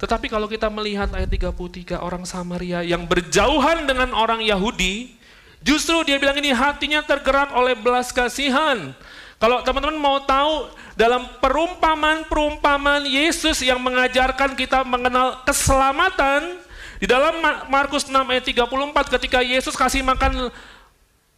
[0.02, 5.14] Tetapi kalau kita melihat ayat 33 orang Samaria yang berjauhan dengan orang Yahudi,
[5.62, 8.90] justru dia bilang ini hatinya tergerak oleh belas kasihan.
[9.38, 16.58] Kalau teman-teman mau tahu dalam perumpamaan-perumpamaan Yesus yang mengajarkan kita mengenal keselamatan,
[16.98, 17.38] di dalam
[17.70, 20.50] Markus 6 ayat 34 ketika Yesus kasih makan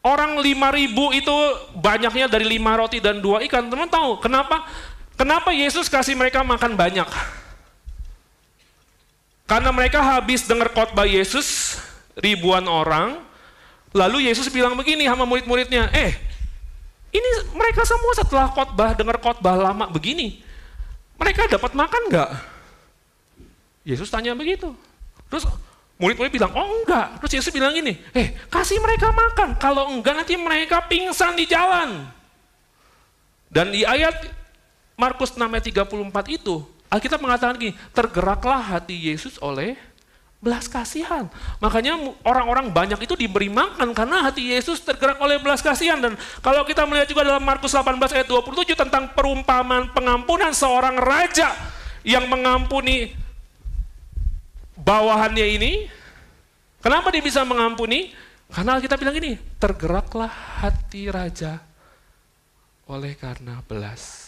[0.05, 1.37] orang 5000 itu
[1.81, 3.69] banyaknya dari lima roti dan dua ikan.
[3.69, 4.65] Teman tahu kenapa?
[5.21, 7.44] Kenapa Yesus kasih mereka makan banyak?
[9.45, 11.77] Karena mereka habis dengar khotbah Yesus,
[12.17, 13.21] ribuan orang,
[13.93, 16.17] lalu Yesus bilang begini sama murid-muridnya, eh
[17.15, 20.41] ini mereka semua setelah khotbah, dengar khotbah lama begini,
[21.21, 22.31] mereka dapat makan nggak?
[23.85, 24.73] Yesus tanya begitu.
[25.29, 25.45] Terus
[26.01, 27.21] murid-murid bilang, oh enggak.
[27.21, 29.61] Terus Yesus bilang gini, eh kasih mereka makan.
[29.61, 32.09] Kalau enggak nanti mereka pingsan di jalan.
[33.53, 34.25] Dan di ayat
[34.99, 39.75] Markus 6 ayat 34 itu, Alkitab mengatakan gini, tergeraklah hati Yesus oleh
[40.39, 41.27] belas kasihan.
[41.59, 45.99] Makanya orang-orang banyak itu diberi makan karena hati Yesus tergerak oleh belas kasihan.
[45.99, 51.51] Dan kalau kita melihat juga dalam Markus 18 ayat 27 tentang perumpamaan pengampunan seorang raja
[52.07, 53.11] yang mengampuni
[54.79, 55.73] bawahannya ini.
[56.79, 58.13] Kenapa dia bisa mengampuni?
[58.53, 60.29] Karena kita bilang ini, tergeraklah
[60.61, 61.59] hati raja
[62.85, 64.24] oleh karena belas.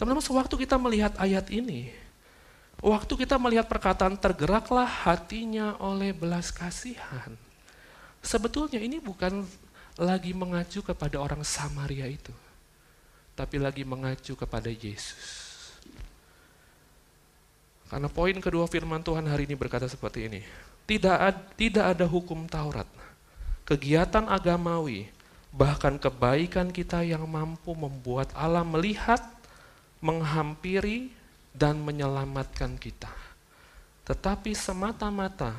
[0.00, 1.92] Teman-teman, sewaktu kita melihat ayat ini,
[2.80, 7.36] Waktu kita melihat perkataan tergeraklah hatinya oleh belas kasihan.
[8.24, 9.44] Sebetulnya ini bukan
[10.00, 12.32] lagi mengacu kepada orang Samaria itu.
[13.36, 15.76] Tapi lagi mengacu kepada Yesus.
[17.92, 20.40] Karena poin kedua firman Tuhan hari ini berkata seperti ini.
[20.88, 22.88] Tidak, ad, tidak ada hukum Taurat,
[23.68, 25.06] kegiatan agamawi,
[25.52, 29.22] bahkan kebaikan kita yang mampu membuat Allah melihat,
[30.00, 31.20] menghampiri,
[31.54, 33.10] dan menyelamatkan kita.
[34.06, 35.54] Tetapi semata-mata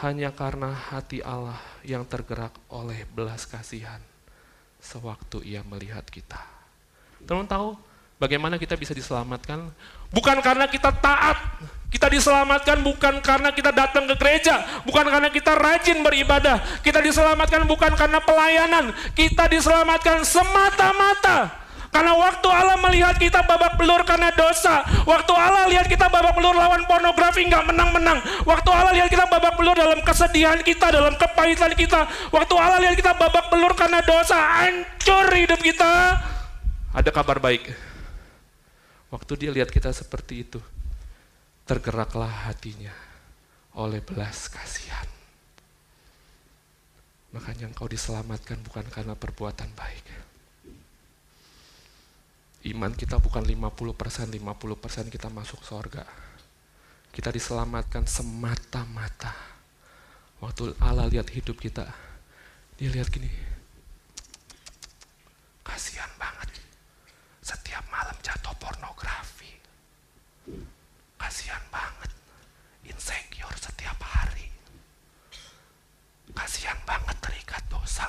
[0.00, 4.00] hanya karena hati Allah yang tergerak oleh belas kasihan
[4.80, 6.40] sewaktu ia melihat kita.
[7.22, 7.76] Teman tahu
[8.16, 9.68] bagaimana kita bisa diselamatkan?
[10.10, 11.38] Bukan karena kita taat,
[11.92, 17.68] kita diselamatkan bukan karena kita datang ke gereja, bukan karena kita rajin beribadah, kita diselamatkan
[17.68, 21.61] bukan karena pelayanan, kita diselamatkan semata-mata
[21.92, 26.56] karena waktu Allah melihat kita babak belur karena dosa, waktu Allah lihat kita babak belur
[26.56, 28.16] lawan pornografi nggak menang-menang,
[28.48, 32.96] waktu Allah lihat kita babak belur dalam kesedihan kita, dalam kepahitan kita, waktu Allah lihat
[32.96, 36.16] kita babak belur karena dosa, hancur hidup kita,
[36.96, 37.68] ada kabar baik.
[39.12, 40.64] Waktu dia lihat kita seperti itu,
[41.68, 42.96] tergeraklah hatinya
[43.76, 45.04] oleh belas kasihan.
[47.36, 50.11] Makanya engkau diselamatkan bukan karena perbuatan baik
[52.62, 56.06] Iman kita bukan 50%, 50% kita masuk surga.
[57.10, 59.34] Kita diselamatkan semata-mata.
[60.38, 61.90] Waktu Allah lihat hidup kita,
[62.78, 63.26] dia lihat gini,
[65.66, 66.54] kasihan banget.
[67.42, 69.58] Setiap malam jatuh pornografi.
[71.18, 72.14] Kasihan banget.
[72.86, 74.46] Insecure setiap hari.
[76.30, 78.06] Kasihan banget terikat dosa.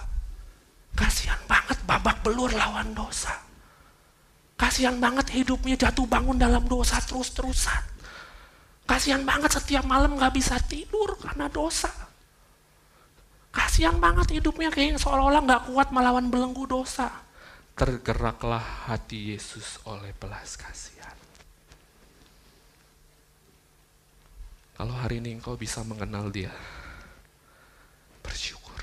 [0.94, 3.33] Kasihan banget babak belur lawan dosa
[4.74, 7.94] Kasihan banget hidupnya jatuh bangun dalam dosa terus-terusan.
[8.90, 11.94] Kasihan banget setiap malam gak bisa tidur karena dosa.
[13.54, 17.06] Kasihan banget hidupnya kayak seolah-olah gak kuat melawan belenggu dosa.
[17.78, 21.14] Tergeraklah hati Yesus oleh belas kasihan.
[24.74, 26.50] Kalau hari ini engkau bisa mengenal dia,
[28.26, 28.82] bersyukur.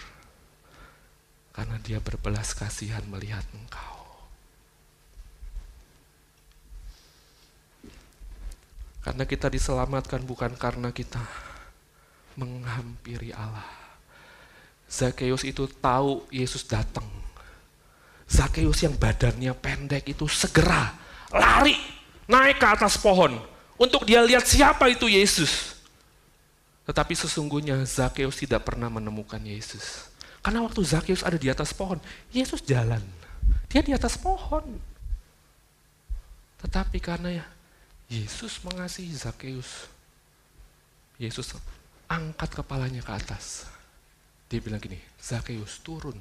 [1.51, 4.00] Karena dia berbelas kasihan melihat engkau.
[9.01, 11.21] Karena kita diselamatkan bukan karena kita
[12.37, 13.65] menghampiri Allah.
[14.91, 17.07] Zakheus itu tahu Yesus datang.
[18.31, 20.95] Zakheus yang badannya pendek itu segera
[21.31, 21.75] lari
[22.31, 23.39] naik ke atas pohon
[23.81, 25.79] untuk dia lihat siapa itu Yesus.
[26.85, 30.11] Tetapi sesungguhnya Zakheus tidak pernah menemukan Yesus.
[30.43, 32.01] Karena waktu Zakheus ada di atas pohon,
[32.35, 33.01] Yesus jalan.
[33.71, 34.65] Dia di atas pohon.
[36.61, 37.41] Tetapi karena
[38.11, 39.87] Yesus mengasihi Zakheus.
[41.15, 41.55] Yesus
[42.11, 43.71] angkat kepalanya ke atas.
[44.51, 46.19] Dia bilang gini, Zakheus turun.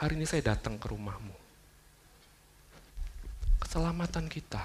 [0.00, 1.36] Hari ini saya datang ke rumahmu.
[3.60, 4.64] Keselamatan kita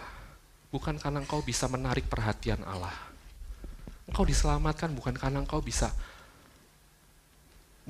[0.71, 2.95] bukan karena engkau bisa menarik perhatian Allah.
[4.07, 5.91] Engkau diselamatkan bukan karena engkau bisa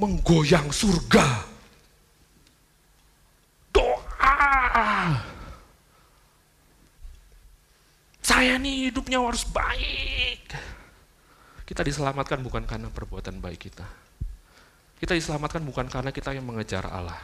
[0.01, 1.45] menggoyang surga.
[3.69, 5.36] Doa
[8.27, 10.51] saya nih hidupnya harus baik.
[11.63, 13.87] Kita diselamatkan bukan karena perbuatan baik kita.
[14.99, 17.15] Kita diselamatkan bukan karena kita yang mengejar Allah.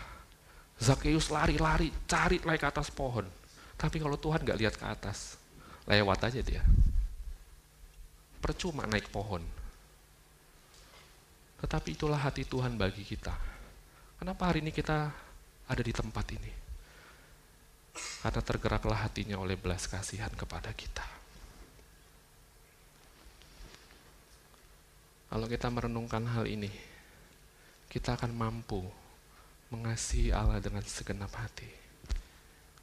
[0.79, 3.27] Zakheus lari-lari, cari naik ke atas pohon.
[3.75, 5.35] Tapi kalau Tuhan gak lihat ke atas,
[5.91, 6.63] lewat aja dia.
[8.39, 9.43] Percuma naik pohon.
[11.59, 13.35] Tetapi itulah hati Tuhan bagi kita.
[14.19, 15.11] Kenapa hari ini kita
[15.67, 16.62] ada di tempat ini?
[17.93, 21.05] Karena tergeraklah hatinya oleh belas kasihan kepada kita.
[25.33, 26.69] Kalau kita merenungkan hal ini,
[27.89, 28.85] kita akan mampu
[29.73, 31.65] mengasihi Allah dengan segenap hati,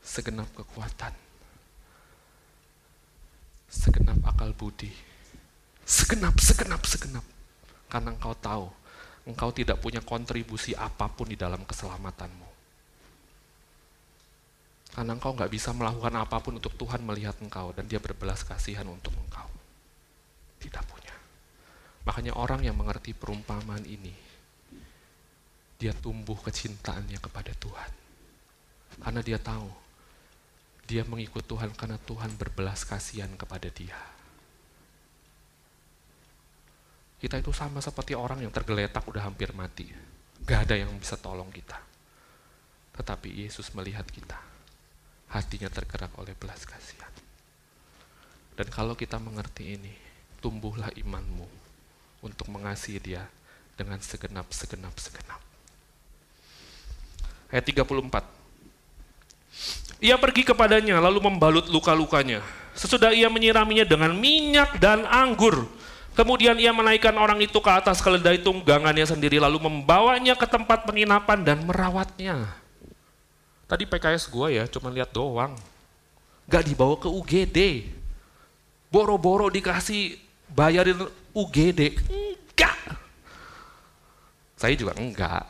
[0.02, 1.14] segenap kekuatan,
[3.70, 4.90] segenap akal budi,
[5.86, 7.22] segenap, segenap, segenap.
[7.86, 8.66] Karena engkau tahu,
[9.30, 12.49] engkau tidak punya kontribusi apa pun di dalam keselamatanmu.
[14.90, 18.86] Karena engkau nggak bisa melakukan apa pun untuk Tuhan melihat engkau dan dia berbelas kasihan
[18.90, 19.46] untuk engkau.
[20.58, 21.14] Tidak punya.
[22.02, 24.10] Makanya orang yang mengerti perumpamaan ini,
[25.78, 27.90] dia tumbuh kecintaannya kepada Tuhan.
[28.98, 29.70] Karena dia tahu,
[30.90, 33.96] dia mengikut Tuhan karena Tuhan berbelas kasihan kepada dia.
[37.22, 39.86] Kita itu sama seperti orang yang tergeletak udah hampir mati.
[40.42, 41.78] Gak ada yang bisa tolong kita.
[42.96, 44.49] Tetapi Yesus melihat kita
[45.30, 47.10] hatinya tergerak oleh belas kasihan.
[48.58, 49.94] Dan kalau kita mengerti ini,
[50.42, 51.48] tumbuhlah imanmu
[52.20, 53.24] untuk mengasihi dia
[53.78, 55.40] dengan segenap, segenap, segenap.
[57.48, 58.38] Ayat 34.
[60.00, 62.44] Ia pergi kepadanya lalu membalut luka-lukanya.
[62.76, 65.66] Sesudah ia menyiraminya dengan minyak dan anggur.
[66.14, 71.40] Kemudian ia menaikkan orang itu ke atas keledai tunggangannya sendiri lalu membawanya ke tempat penginapan
[71.42, 72.59] dan merawatnya.
[73.70, 75.54] Tadi PKS gue ya cuma lihat doang.
[76.50, 77.86] Gak dibawa ke UGD.
[78.90, 80.18] Boro-boro dikasih
[80.50, 81.94] bayarin UGD.
[82.10, 82.74] Enggak.
[84.58, 85.46] Saya juga enggak.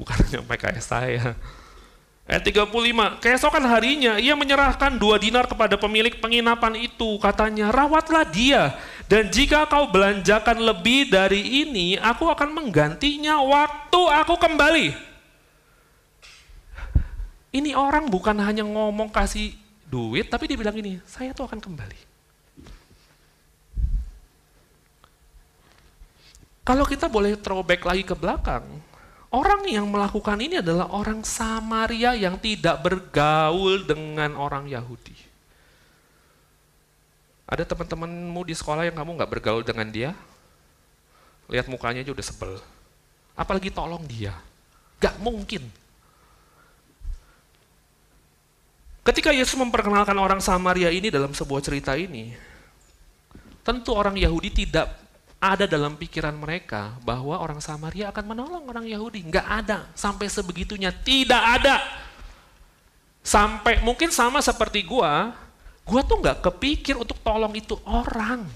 [0.00, 1.36] Bukan hanya PKS saya.
[2.24, 7.20] Ayat 35, keesokan harinya ia menyerahkan dua dinar kepada pemilik penginapan itu.
[7.20, 8.72] Katanya, rawatlah dia.
[9.04, 15.13] Dan jika kau belanjakan lebih dari ini, aku akan menggantinya waktu aku kembali.
[17.54, 19.54] Ini orang bukan hanya ngomong kasih
[19.86, 22.00] duit, tapi dia bilang ini, saya tuh akan kembali.
[26.66, 28.66] Kalau kita boleh throwback lagi ke belakang,
[29.30, 35.14] orang yang melakukan ini adalah orang Samaria yang tidak bergaul dengan orang Yahudi.
[37.46, 40.10] Ada teman-temanmu di sekolah yang kamu nggak bergaul dengan dia?
[41.46, 42.58] Lihat mukanya aja udah sebel.
[43.36, 44.32] Apalagi tolong dia.
[44.98, 45.83] Gak mungkin.
[49.04, 52.32] Ketika Yesus memperkenalkan orang Samaria ini dalam sebuah cerita ini,
[53.60, 54.96] tentu orang Yahudi tidak
[55.36, 59.28] ada dalam pikiran mereka bahwa orang Samaria akan menolong orang Yahudi.
[59.28, 60.88] Nggak ada, sampai sebegitunya.
[60.88, 61.84] Tidak ada.
[63.20, 65.36] Sampai mungkin sama seperti gua,
[65.84, 68.48] gua tuh nggak kepikir untuk tolong itu orang.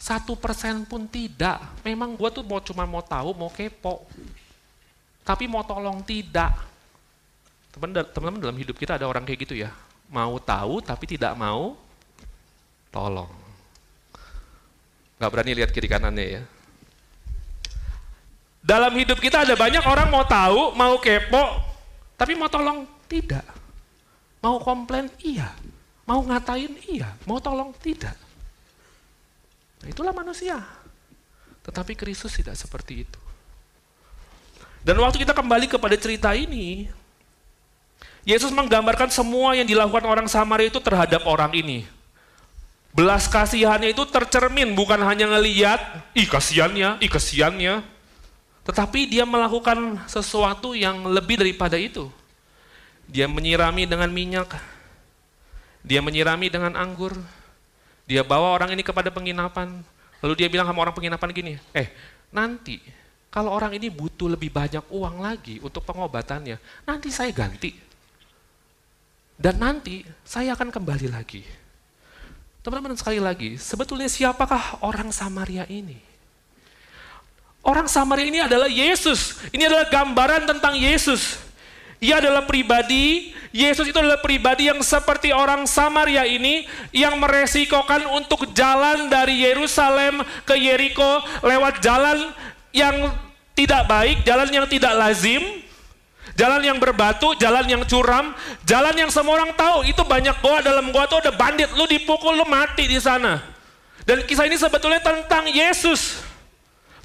[0.00, 1.60] Satu persen pun tidak.
[1.84, 4.08] Memang gua tuh mau cuma mau tahu, mau kepo.
[5.28, 6.67] Tapi mau tolong tidak
[7.72, 9.70] Teman-teman dalam hidup kita ada orang kayak gitu ya,
[10.08, 11.76] mau tahu tapi tidak mau
[12.88, 13.30] tolong.
[15.18, 16.42] Gak berani lihat kiri kanannya ya.
[18.62, 21.44] Dalam hidup kita ada banyak orang mau tahu, mau kepo,
[22.18, 23.46] tapi mau tolong tidak.
[24.38, 25.50] Mau komplain iya,
[26.06, 28.14] mau ngatain iya, mau tolong tidak.
[29.82, 30.62] Nah, itulah manusia.
[31.64, 33.20] Tetapi Kristus tidak seperti itu.
[34.84, 36.86] Dan waktu kita kembali kepada cerita ini,
[38.28, 41.88] Yesus menggambarkan semua yang dilakukan orang Samaria itu terhadap orang ini.
[42.92, 45.80] Belas kasihannya itu tercermin bukan hanya ngeliat,
[46.12, 47.80] ih kasihannya, ih kasihannya.
[48.68, 52.12] Tetapi dia melakukan sesuatu yang lebih daripada itu.
[53.08, 54.60] Dia menyirami dengan minyak,
[55.80, 57.16] dia menyirami dengan anggur,
[58.04, 59.80] dia bawa orang ini kepada penginapan,
[60.20, 61.88] lalu dia bilang sama orang penginapan gini, eh
[62.28, 62.76] nanti
[63.32, 67.87] kalau orang ini butuh lebih banyak uang lagi untuk pengobatannya, nanti saya ganti.
[69.38, 71.46] Dan nanti saya akan kembali lagi.
[72.58, 75.94] Teman-teman sekali lagi, sebetulnya siapakah orang Samaria ini?
[77.62, 79.38] Orang Samaria ini adalah Yesus.
[79.54, 81.38] Ini adalah gambaran tentang Yesus.
[82.02, 88.50] Ia adalah pribadi, Yesus itu adalah pribadi yang seperti orang Samaria ini yang meresikokan untuk
[88.54, 92.34] jalan dari Yerusalem ke Yeriko lewat jalan
[92.74, 93.14] yang
[93.54, 95.42] tidak baik, jalan yang tidak lazim,
[96.38, 98.30] Jalan yang berbatu, jalan yang curam,
[98.62, 99.82] jalan yang semua orang tahu.
[99.82, 101.66] Itu banyak goa dalam goa itu ada bandit.
[101.74, 103.42] Lu dipukul, lu mati di sana.
[104.06, 106.22] Dan kisah ini sebetulnya tentang Yesus.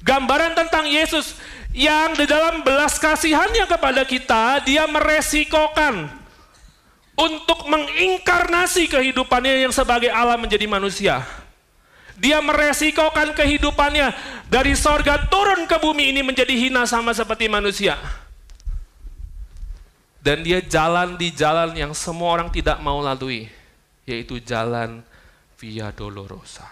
[0.06, 1.34] Gambaran tentang Yesus
[1.74, 6.06] yang di dalam belas kasihannya kepada kita, dia meresikokan
[7.18, 11.26] untuk menginkarnasi kehidupannya yang sebagai Allah menjadi manusia.
[12.14, 14.14] Dia meresikokan kehidupannya
[14.46, 17.98] dari sorga turun ke bumi ini menjadi hina sama seperti manusia.
[20.24, 23.44] Dan dia jalan di jalan yang semua orang tidak mau lalui,
[24.08, 25.04] yaitu jalan
[25.60, 26.64] Via Dolorosa.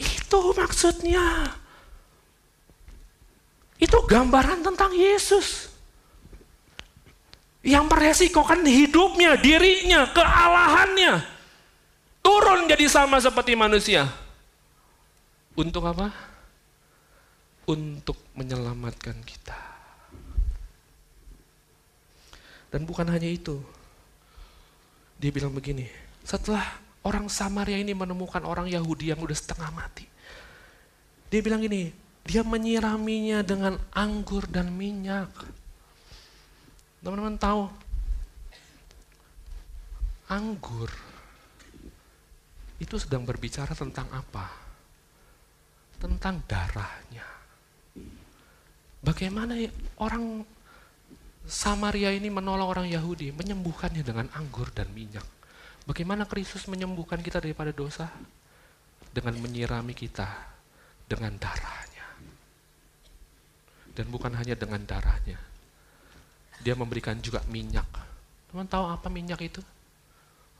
[0.00, 1.52] Itu maksudnya.
[3.76, 5.68] Itu gambaran tentang Yesus.
[7.60, 11.20] Yang meresikokan hidupnya, dirinya, kealahannya.
[12.24, 14.08] Turun jadi sama seperti manusia.
[15.52, 16.08] Untuk apa?
[17.68, 19.63] Untuk menyelamatkan kita.
[22.74, 23.62] Dan bukan hanya itu.
[25.22, 25.86] Dia bilang begini,
[26.26, 26.74] setelah
[27.06, 30.02] orang Samaria ini menemukan orang Yahudi yang udah setengah mati.
[31.30, 31.94] Dia bilang gini,
[32.26, 35.30] dia menyiraminya dengan anggur dan minyak.
[36.98, 37.70] Teman-teman tahu,
[40.26, 40.90] anggur
[42.82, 44.50] itu sedang berbicara tentang apa?
[46.02, 47.22] Tentang darahnya.
[48.98, 49.54] Bagaimana
[50.02, 50.42] orang
[51.44, 55.24] Samaria ini menolong orang Yahudi, menyembuhkannya dengan anggur dan minyak.
[55.84, 58.08] Bagaimana Kristus menyembuhkan kita daripada dosa?
[59.12, 60.26] Dengan menyirami kita
[61.04, 62.06] dengan darahnya.
[63.92, 65.36] Dan bukan hanya dengan darahnya.
[66.64, 67.86] Dia memberikan juga minyak.
[68.48, 69.60] Teman tahu apa minyak itu?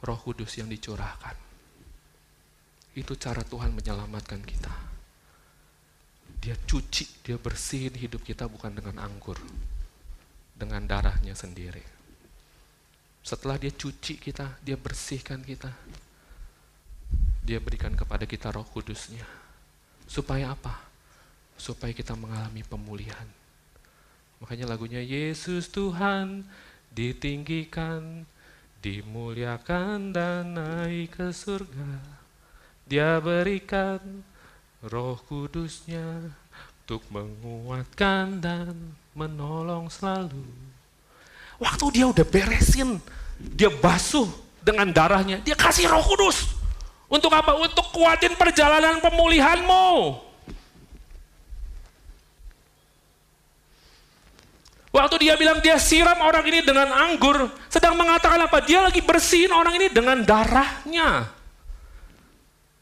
[0.04, 1.34] Roh Kudus yang dicurahkan.
[2.92, 4.74] Itu cara Tuhan menyelamatkan kita.
[6.44, 9.40] Dia cuci, dia bersihin hidup kita bukan dengan anggur,
[10.54, 11.82] dengan darahnya sendiri.
[13.24, 15.72] Setelah dia cuci kita, dia bersihkan kita.
[17.44, 19.24] Dia berikan kepada kita roh kudusnya.
[20.04, 20.84] Supaya apa?
[21.56, 23.28] Supaya kita mengalami pemulihan.
[24.44, 26.44] Makanya lagunya Yesus Tuhan
[26.92, 28.28] ditinggikan,
[28.84, 32.20] dimuliakan dan naik ke surga.
[32.84, 34.20] Dia berikan
[34.84, 36.28] roh kudusnya
[36.84, 40.42] untuk menguatkan dan menolong selalu.
[41.62, 42.98] Waktu dia udah beresin,
[43.38, 44.26] dia basuh
[44.60, 46.50] dengan darahnya, dia kasih roh kudus.
[47.06, 47.54] Untuk apa?
[47.54, 50.18] Untuk kuatin perjalanan pemulihanmu.
[54.94, 58.62] Waktu dia bilang dia siram orang ini dengan anggur, sedang mengatakan apa?
[58.62, 61.30] Dia lagi bersihin orang ini dengan darahnya.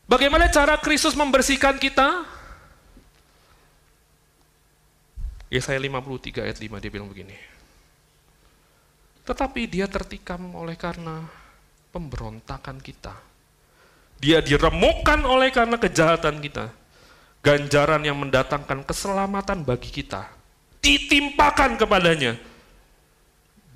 [0.05, 2.32] Bagaimana cara Kristus membersihkan kita?
[5.53, 7.36] Yesaya 53 ayat 5 dia bilang begini.
[9.28, 11.28] Tetapi dia tertikam oleh karena
[11.92, 13.12] pemberontakan kita.
[14.16, 16.72] Dia diremukkan oleh karena kejahatan kita.
[17.44, 20.24] Ganjaran yang mendatangkan keselamatan bagi kita.
[20.80, 22.40] Ditimpakan kepadanya.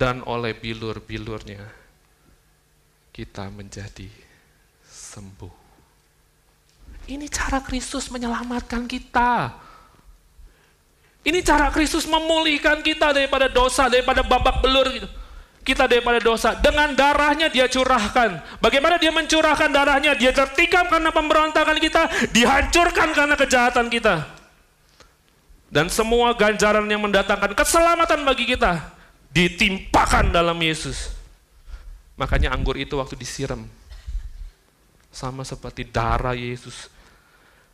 [0.01, 1.61] Dan oleh bilur-bilurnya
[3.13, 4.09] kita menjadi
[4.89, 5.55] sembuh.
[7.13, 9.66] Ini cara Kristus menyelamatkan kita.
[11.27, 15.11] Ini cara Kristus memulihkan kita daripada dosa, daripada babak belur gitu.
[15.67, 16.55] Kita daripada dosa.
[16.55, 18.39] Dengan darahnya dia curahkan.
[18.63, 20.15] Bagaimana dia mencurahkan darahnya?
[20.15, 24.23] Dia tertikam karena pemberontakan kita, dihancurkan karena kejahatan kita.
[25.67, 28.95] Dan semua ganjaran yang mendatangkan keselamatan bagi kita
[29.35, 31.11] ditimpakan dalam Yesus.
[32.15, 33.67] Makanya anggur itu waktu disiram
[35.11, 36.87] sama seperti darah Yesus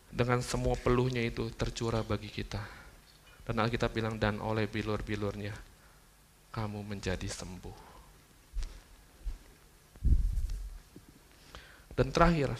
[0.08, 2.81] dengan semua peluhnya itu tercurah bagi kita.
[3.42, 5.54] Dan Alkitab bilang, dan oleh bilur-bilurnya,
[6.54, 7.78] kamu menjadi sembuh.
[11.92, 12.54] Dan terakhir,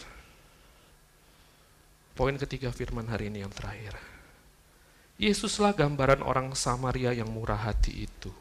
[2.13, 3.95] poin ketiga firman hari ini yang terakhir.
[5.17, 8.33] Yesuslah gambaran orang Samaria yang murah hati itu.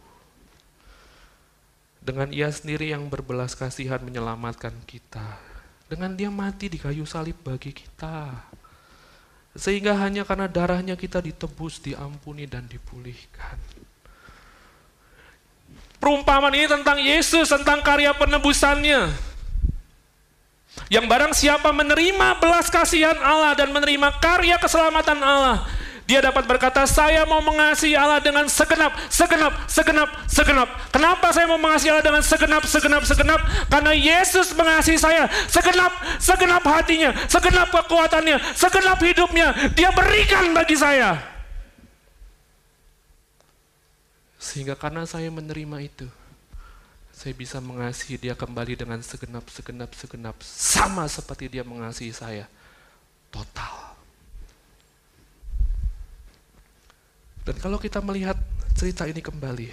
[2.03, 5.39] Dengan ia sendiri yang berbelas kasihan menyelamatkan kita.
[5.87, 8.51] Dengan dia mati di kayu salib bagi kita
[9.53, 13.61] sehingga hanya karena darahnya kita ditebus, diampuni, dan dipulihkan.
[16.01, 19.13] Perumpamaan ini tentang Yesus, tentang karya penebusannya.
[20.89, 25.69] Yang barang siapa menerima belas kasihan Allah dan menerima karya keselamatan Allah,
[26.13, 30.69] dia dapat berkata, saya mau mengasihi Allah dengan segenap, segenap, segenap, segenap.
[30.93, 33.41] Kenapa saya mau mengasihi Allah dengan segenap, segenap, segenap?
[33.73, 35.89] Karena Yesus mengasihi saya segenap,
[36.21, 39.57] segenap hatinya, segenap kekuatannya, segenap hidupnya.
[39.73, 41.17] Dia berikan bagi saya.
[44.37, 46.05] Sehingga karena saya menerima itu,
[47.17, 50.37] saya bisa mengasihi dia kembali dengan segenap, segenap, segenap.
[50.45, 52.45] Sama seperti dia mengasihi saya.
[53.33, 53.92] Total.
[57.43, 58.39] Dan kalau kita melihat
[58.79, 59.67] cerita ini kembali,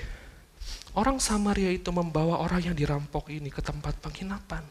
[0.98, 4.66] orang Samaria itu membawa orang yang dirampok ini ke tempat penginapan.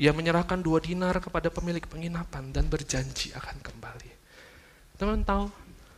[0.00, 4.10] Ia menyerahkan dua dinar kepada pemilik penginapan dan berjanji akan kembali.
[4.96, 5.50] Teman tahu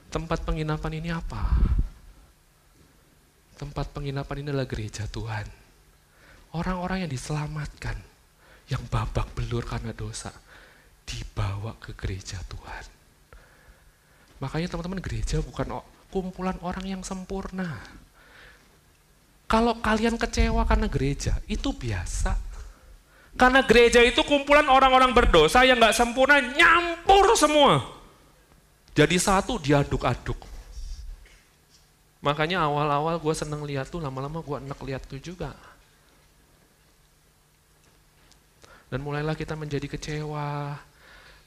[0.09, 1.53] tempat penginapan ini apa?
[3.61, 5.47] Tempat penginapan ini adalah gereja Tuhan.
[6.57, 7.95] Orang-orang yang diselamatkan,
[8.73, 10.35] yang babak belur karena dosa,
[11.07, 12.85] dibawa ke gereja Tuhan.
[14.43, 15.79] Makanya teman-teman gereja bukan
[16.13, 17.81] kumpulan orang yang sempurna.
[19.49, 22.37] Kalau kalian kecewa karena gereja, itu biasa.
[23.33, 27.81] Karena gereja itu kumpulan orang-orang berdosa yang gak sempurna, nyampur semua.
[28.93, 30.37] Jadi satu diaduk-aduk.
[32.21, 35.57] Makanya awal-awal gue seneng lihat tuh, lama-lama gue enak lihat tuh juga.
[38.93, 40.77] Dan mulailah kita menjadi kecewa.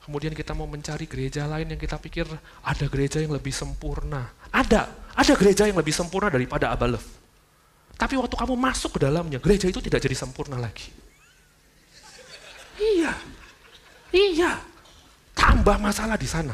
[0.05, 2.29] Kemudian kita mau mencari gereja lain yang kita pikir
[2.61, 4.37] ada gereja yang lebih sempurna.
[4.53, 4.85] Ada,
[5.17, 7.01] ada gereja yang lebih sempurna daripada Abalef.
[7.97, 10.93] Tapi waktu kamu masuk ke dalamnya, gereja itu tidak jadi sempurna lagi.
[12.77, 13.17] Iya,
[14.13, 14.61] iya.
[15.33, 16.53] Tambah masalah di sana.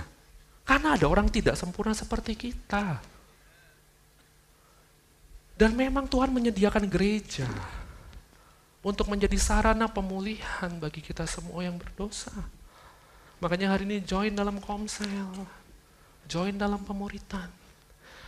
[0.64, 3.04] Karena ada orang tidak sempurna seperti kita.
[5.60, 7.52] Dan memang Tuhan menyediakan gereja
[8.80, 12.32] untuk menjadi sarana pemulihan bagi kita semua yang berdosa.
[13.42, 15.10] Makanya hari ini join dalam komsel,
[16.30, 17.50] join dalam pemuritan.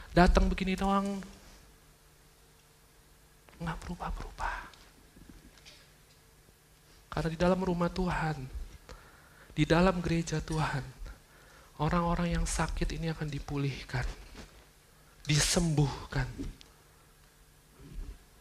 [0.09, 1.21] Datang begini doang,
[3.61, 4.57] nggak berubah-berubah.
[7.13, 8.41] Karena di dalam rumah Tuhan,
[9.53, 10.81] di dalam gereja Tuhan,
[11.77, 14.05] orang-orang yang sakit ini akan dipulihkan,
[15.29, 16.25] disembuhkan.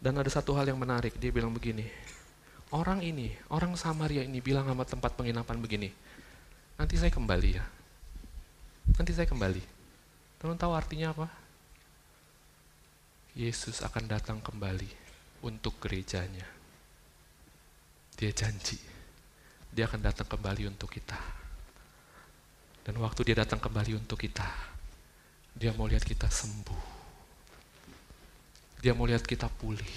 [0.00, 1.84] Dan ada satu hal yang menarik, dia bilang begini,
[2.72, 5.92] orang ini, orang Samaria ini bilang sama tempat penginapan begini,
[6.76, 7.64] nanti saya kembali ya,
[8.96, 9.62] nanti saya kembali.
[10.42, 11.28] Teman tahu artinya apa?
[13.32, 14.90] Yesus akan datang kembali
[15.46, 16.44] untuk gerejanya.
[18.18, 18.76] Dia janji,
[19.72, 21.16] dia akan datang kembali untuk kita.
[22.82, 24.44] Dan waktu dia datang kembali untuk kita,
[25.54, 26.84] dia mau lihat kita sembuh.
[28.82, 29.94] Dia mau lihat kita pulih.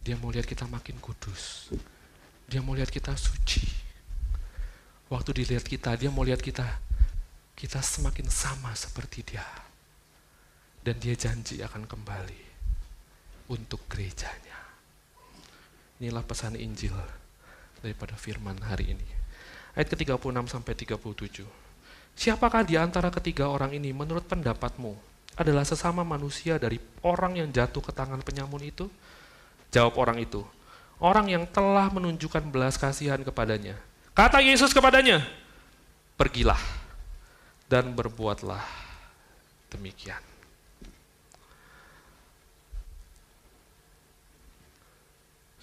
[0.00, 1.68] Dia mau lihat kita makin kudus.
[2.48, 3.89] Dia mau lihat kita suci.
[5.10, 6.62] Waktu dilihat kita, dia mau lihat kita,
[7.58, 9.42] kita semakin sama seperti dia.
[10.80, 12.42] Dan dia janji akan kembali
[13.50, 14.54] untuk gerejanya.
[15.98, 16.94] Inilah pesan Injil
[17.82, 19.08] daripada firman hari ini.
[19.74, 21.42] Ayat ke-36 sampai 37.
[22.14, 24.94] Siapakah di antara ketiga orang ini menurut pendapatmu
[25.34, 28.86] adalah sesama manusia dari orang yang jatuh ke tangan penyamun itu?
[29.74, 30.46] Jawab orang itu,
[31.02, 33.89] orang yang telah menunjukkan belas kasihan kepadanya.
[34.12, 35.22] Kata Yesus kepadanya,
[36.18, 36.60] pergilah
[37.70, 38.62] dan berbuatlah
[39.72, 40.30] demikian.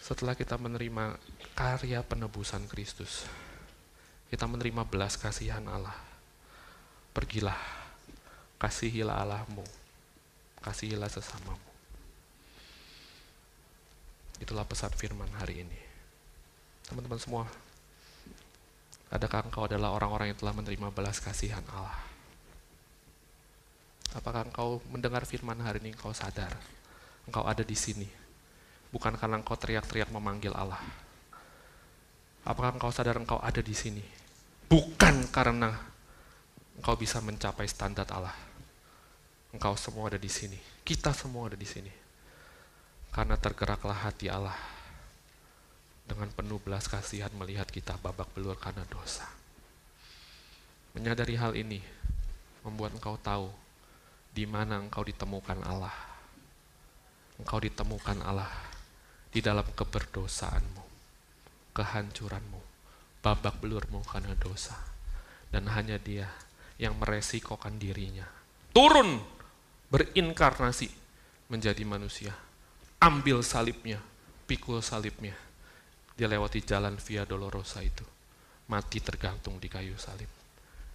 [0.07, 1.19] setelah kita menerima
[1.51, 3.27] karya penebusan Kristus,
[4.31, 5.99] kita menerima belas kasihan Allah.
[7.11, 7.59] Pergilah,
[8.55, 9.67] kasihilah Allahmu,
[10.63, 11.67] kasihilah sesamamu.
[14.39, 15.79] Itulah pesan firman hari ini.
[16.87, 17.43] Teman-teman semua,
[19.07, 21.95] adakah engkau adalah orang-orang yang telah menerima belas kasihan Allah?
[24.15, 26.55] Apakah engkau mendengar firman hari ini, engkau sadar,
[27.27, 28.07] engkau ada di sini,
[28.89, 30.79] bukan karena engkau teriak-teriak memanggil Allah.
[32.47, 34.03] Apakah engkau sadar engkau ada di sini?
[34.71, 35.75] Bukan karena
[36.79, 38.35] engkau bisa mencapai standar Allah.
[39.51, 40.59] Engkau semua ada di sini.
[40.83, 41.91] Kita semua ada di sini.
[43.11, 44.76] Karena tergeraklah hati Allah
[46.07, 49.27] dengan penuh belas kasihan melihat kita babak belur karena dosa.
[50.95, 51.83] Menyadari hal ini
[52.63, 53.51] membuat engkau tahu
[54.31, 55.93] di mana engkau ditemukan Allah.
[57.37, 58.49] Engkau ditemukan Allah
[59.29, 60.83] di dalam keberdosaanmu,
[61.77, 62.61] kehancuranmu,
[63.21, 64.73] babak belurmu karena dosa.
[65.47, 66.27] Dan hanya dia
[66.81, 68.25] yang meresikokan dirinya.
[68.73, 69.21] Turun,
[69.93, 70.89] berinkarnasi
[71.47, 72.33] menjadi manusia.
[72.99, 74.01] Ambil salibnya,
[74.49, 75.46] pikul salibnya.
[76.17, 78.01] Dia lewati jalan Via Dolorosa itu.
[78.73, 80.27] Mati tergantung di kayu salib.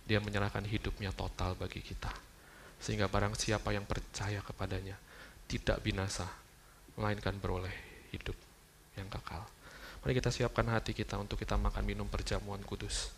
[0.03, 2.11] Dia menyerahkan hidupnya total bagi kita.
[2.83, 4.99] Sehingga barang siapa yang percaya kepadanya
[5.47, 6.27] tidak binasa,
[6.99, 7.73] melainkan beroleh
[8.11, 8.35] hidup
[8.99, 9.47] yang kekal.
[10.03, 13.15] Mari kita siapkan hati kita untuk kita makan minum perjamuan kudus.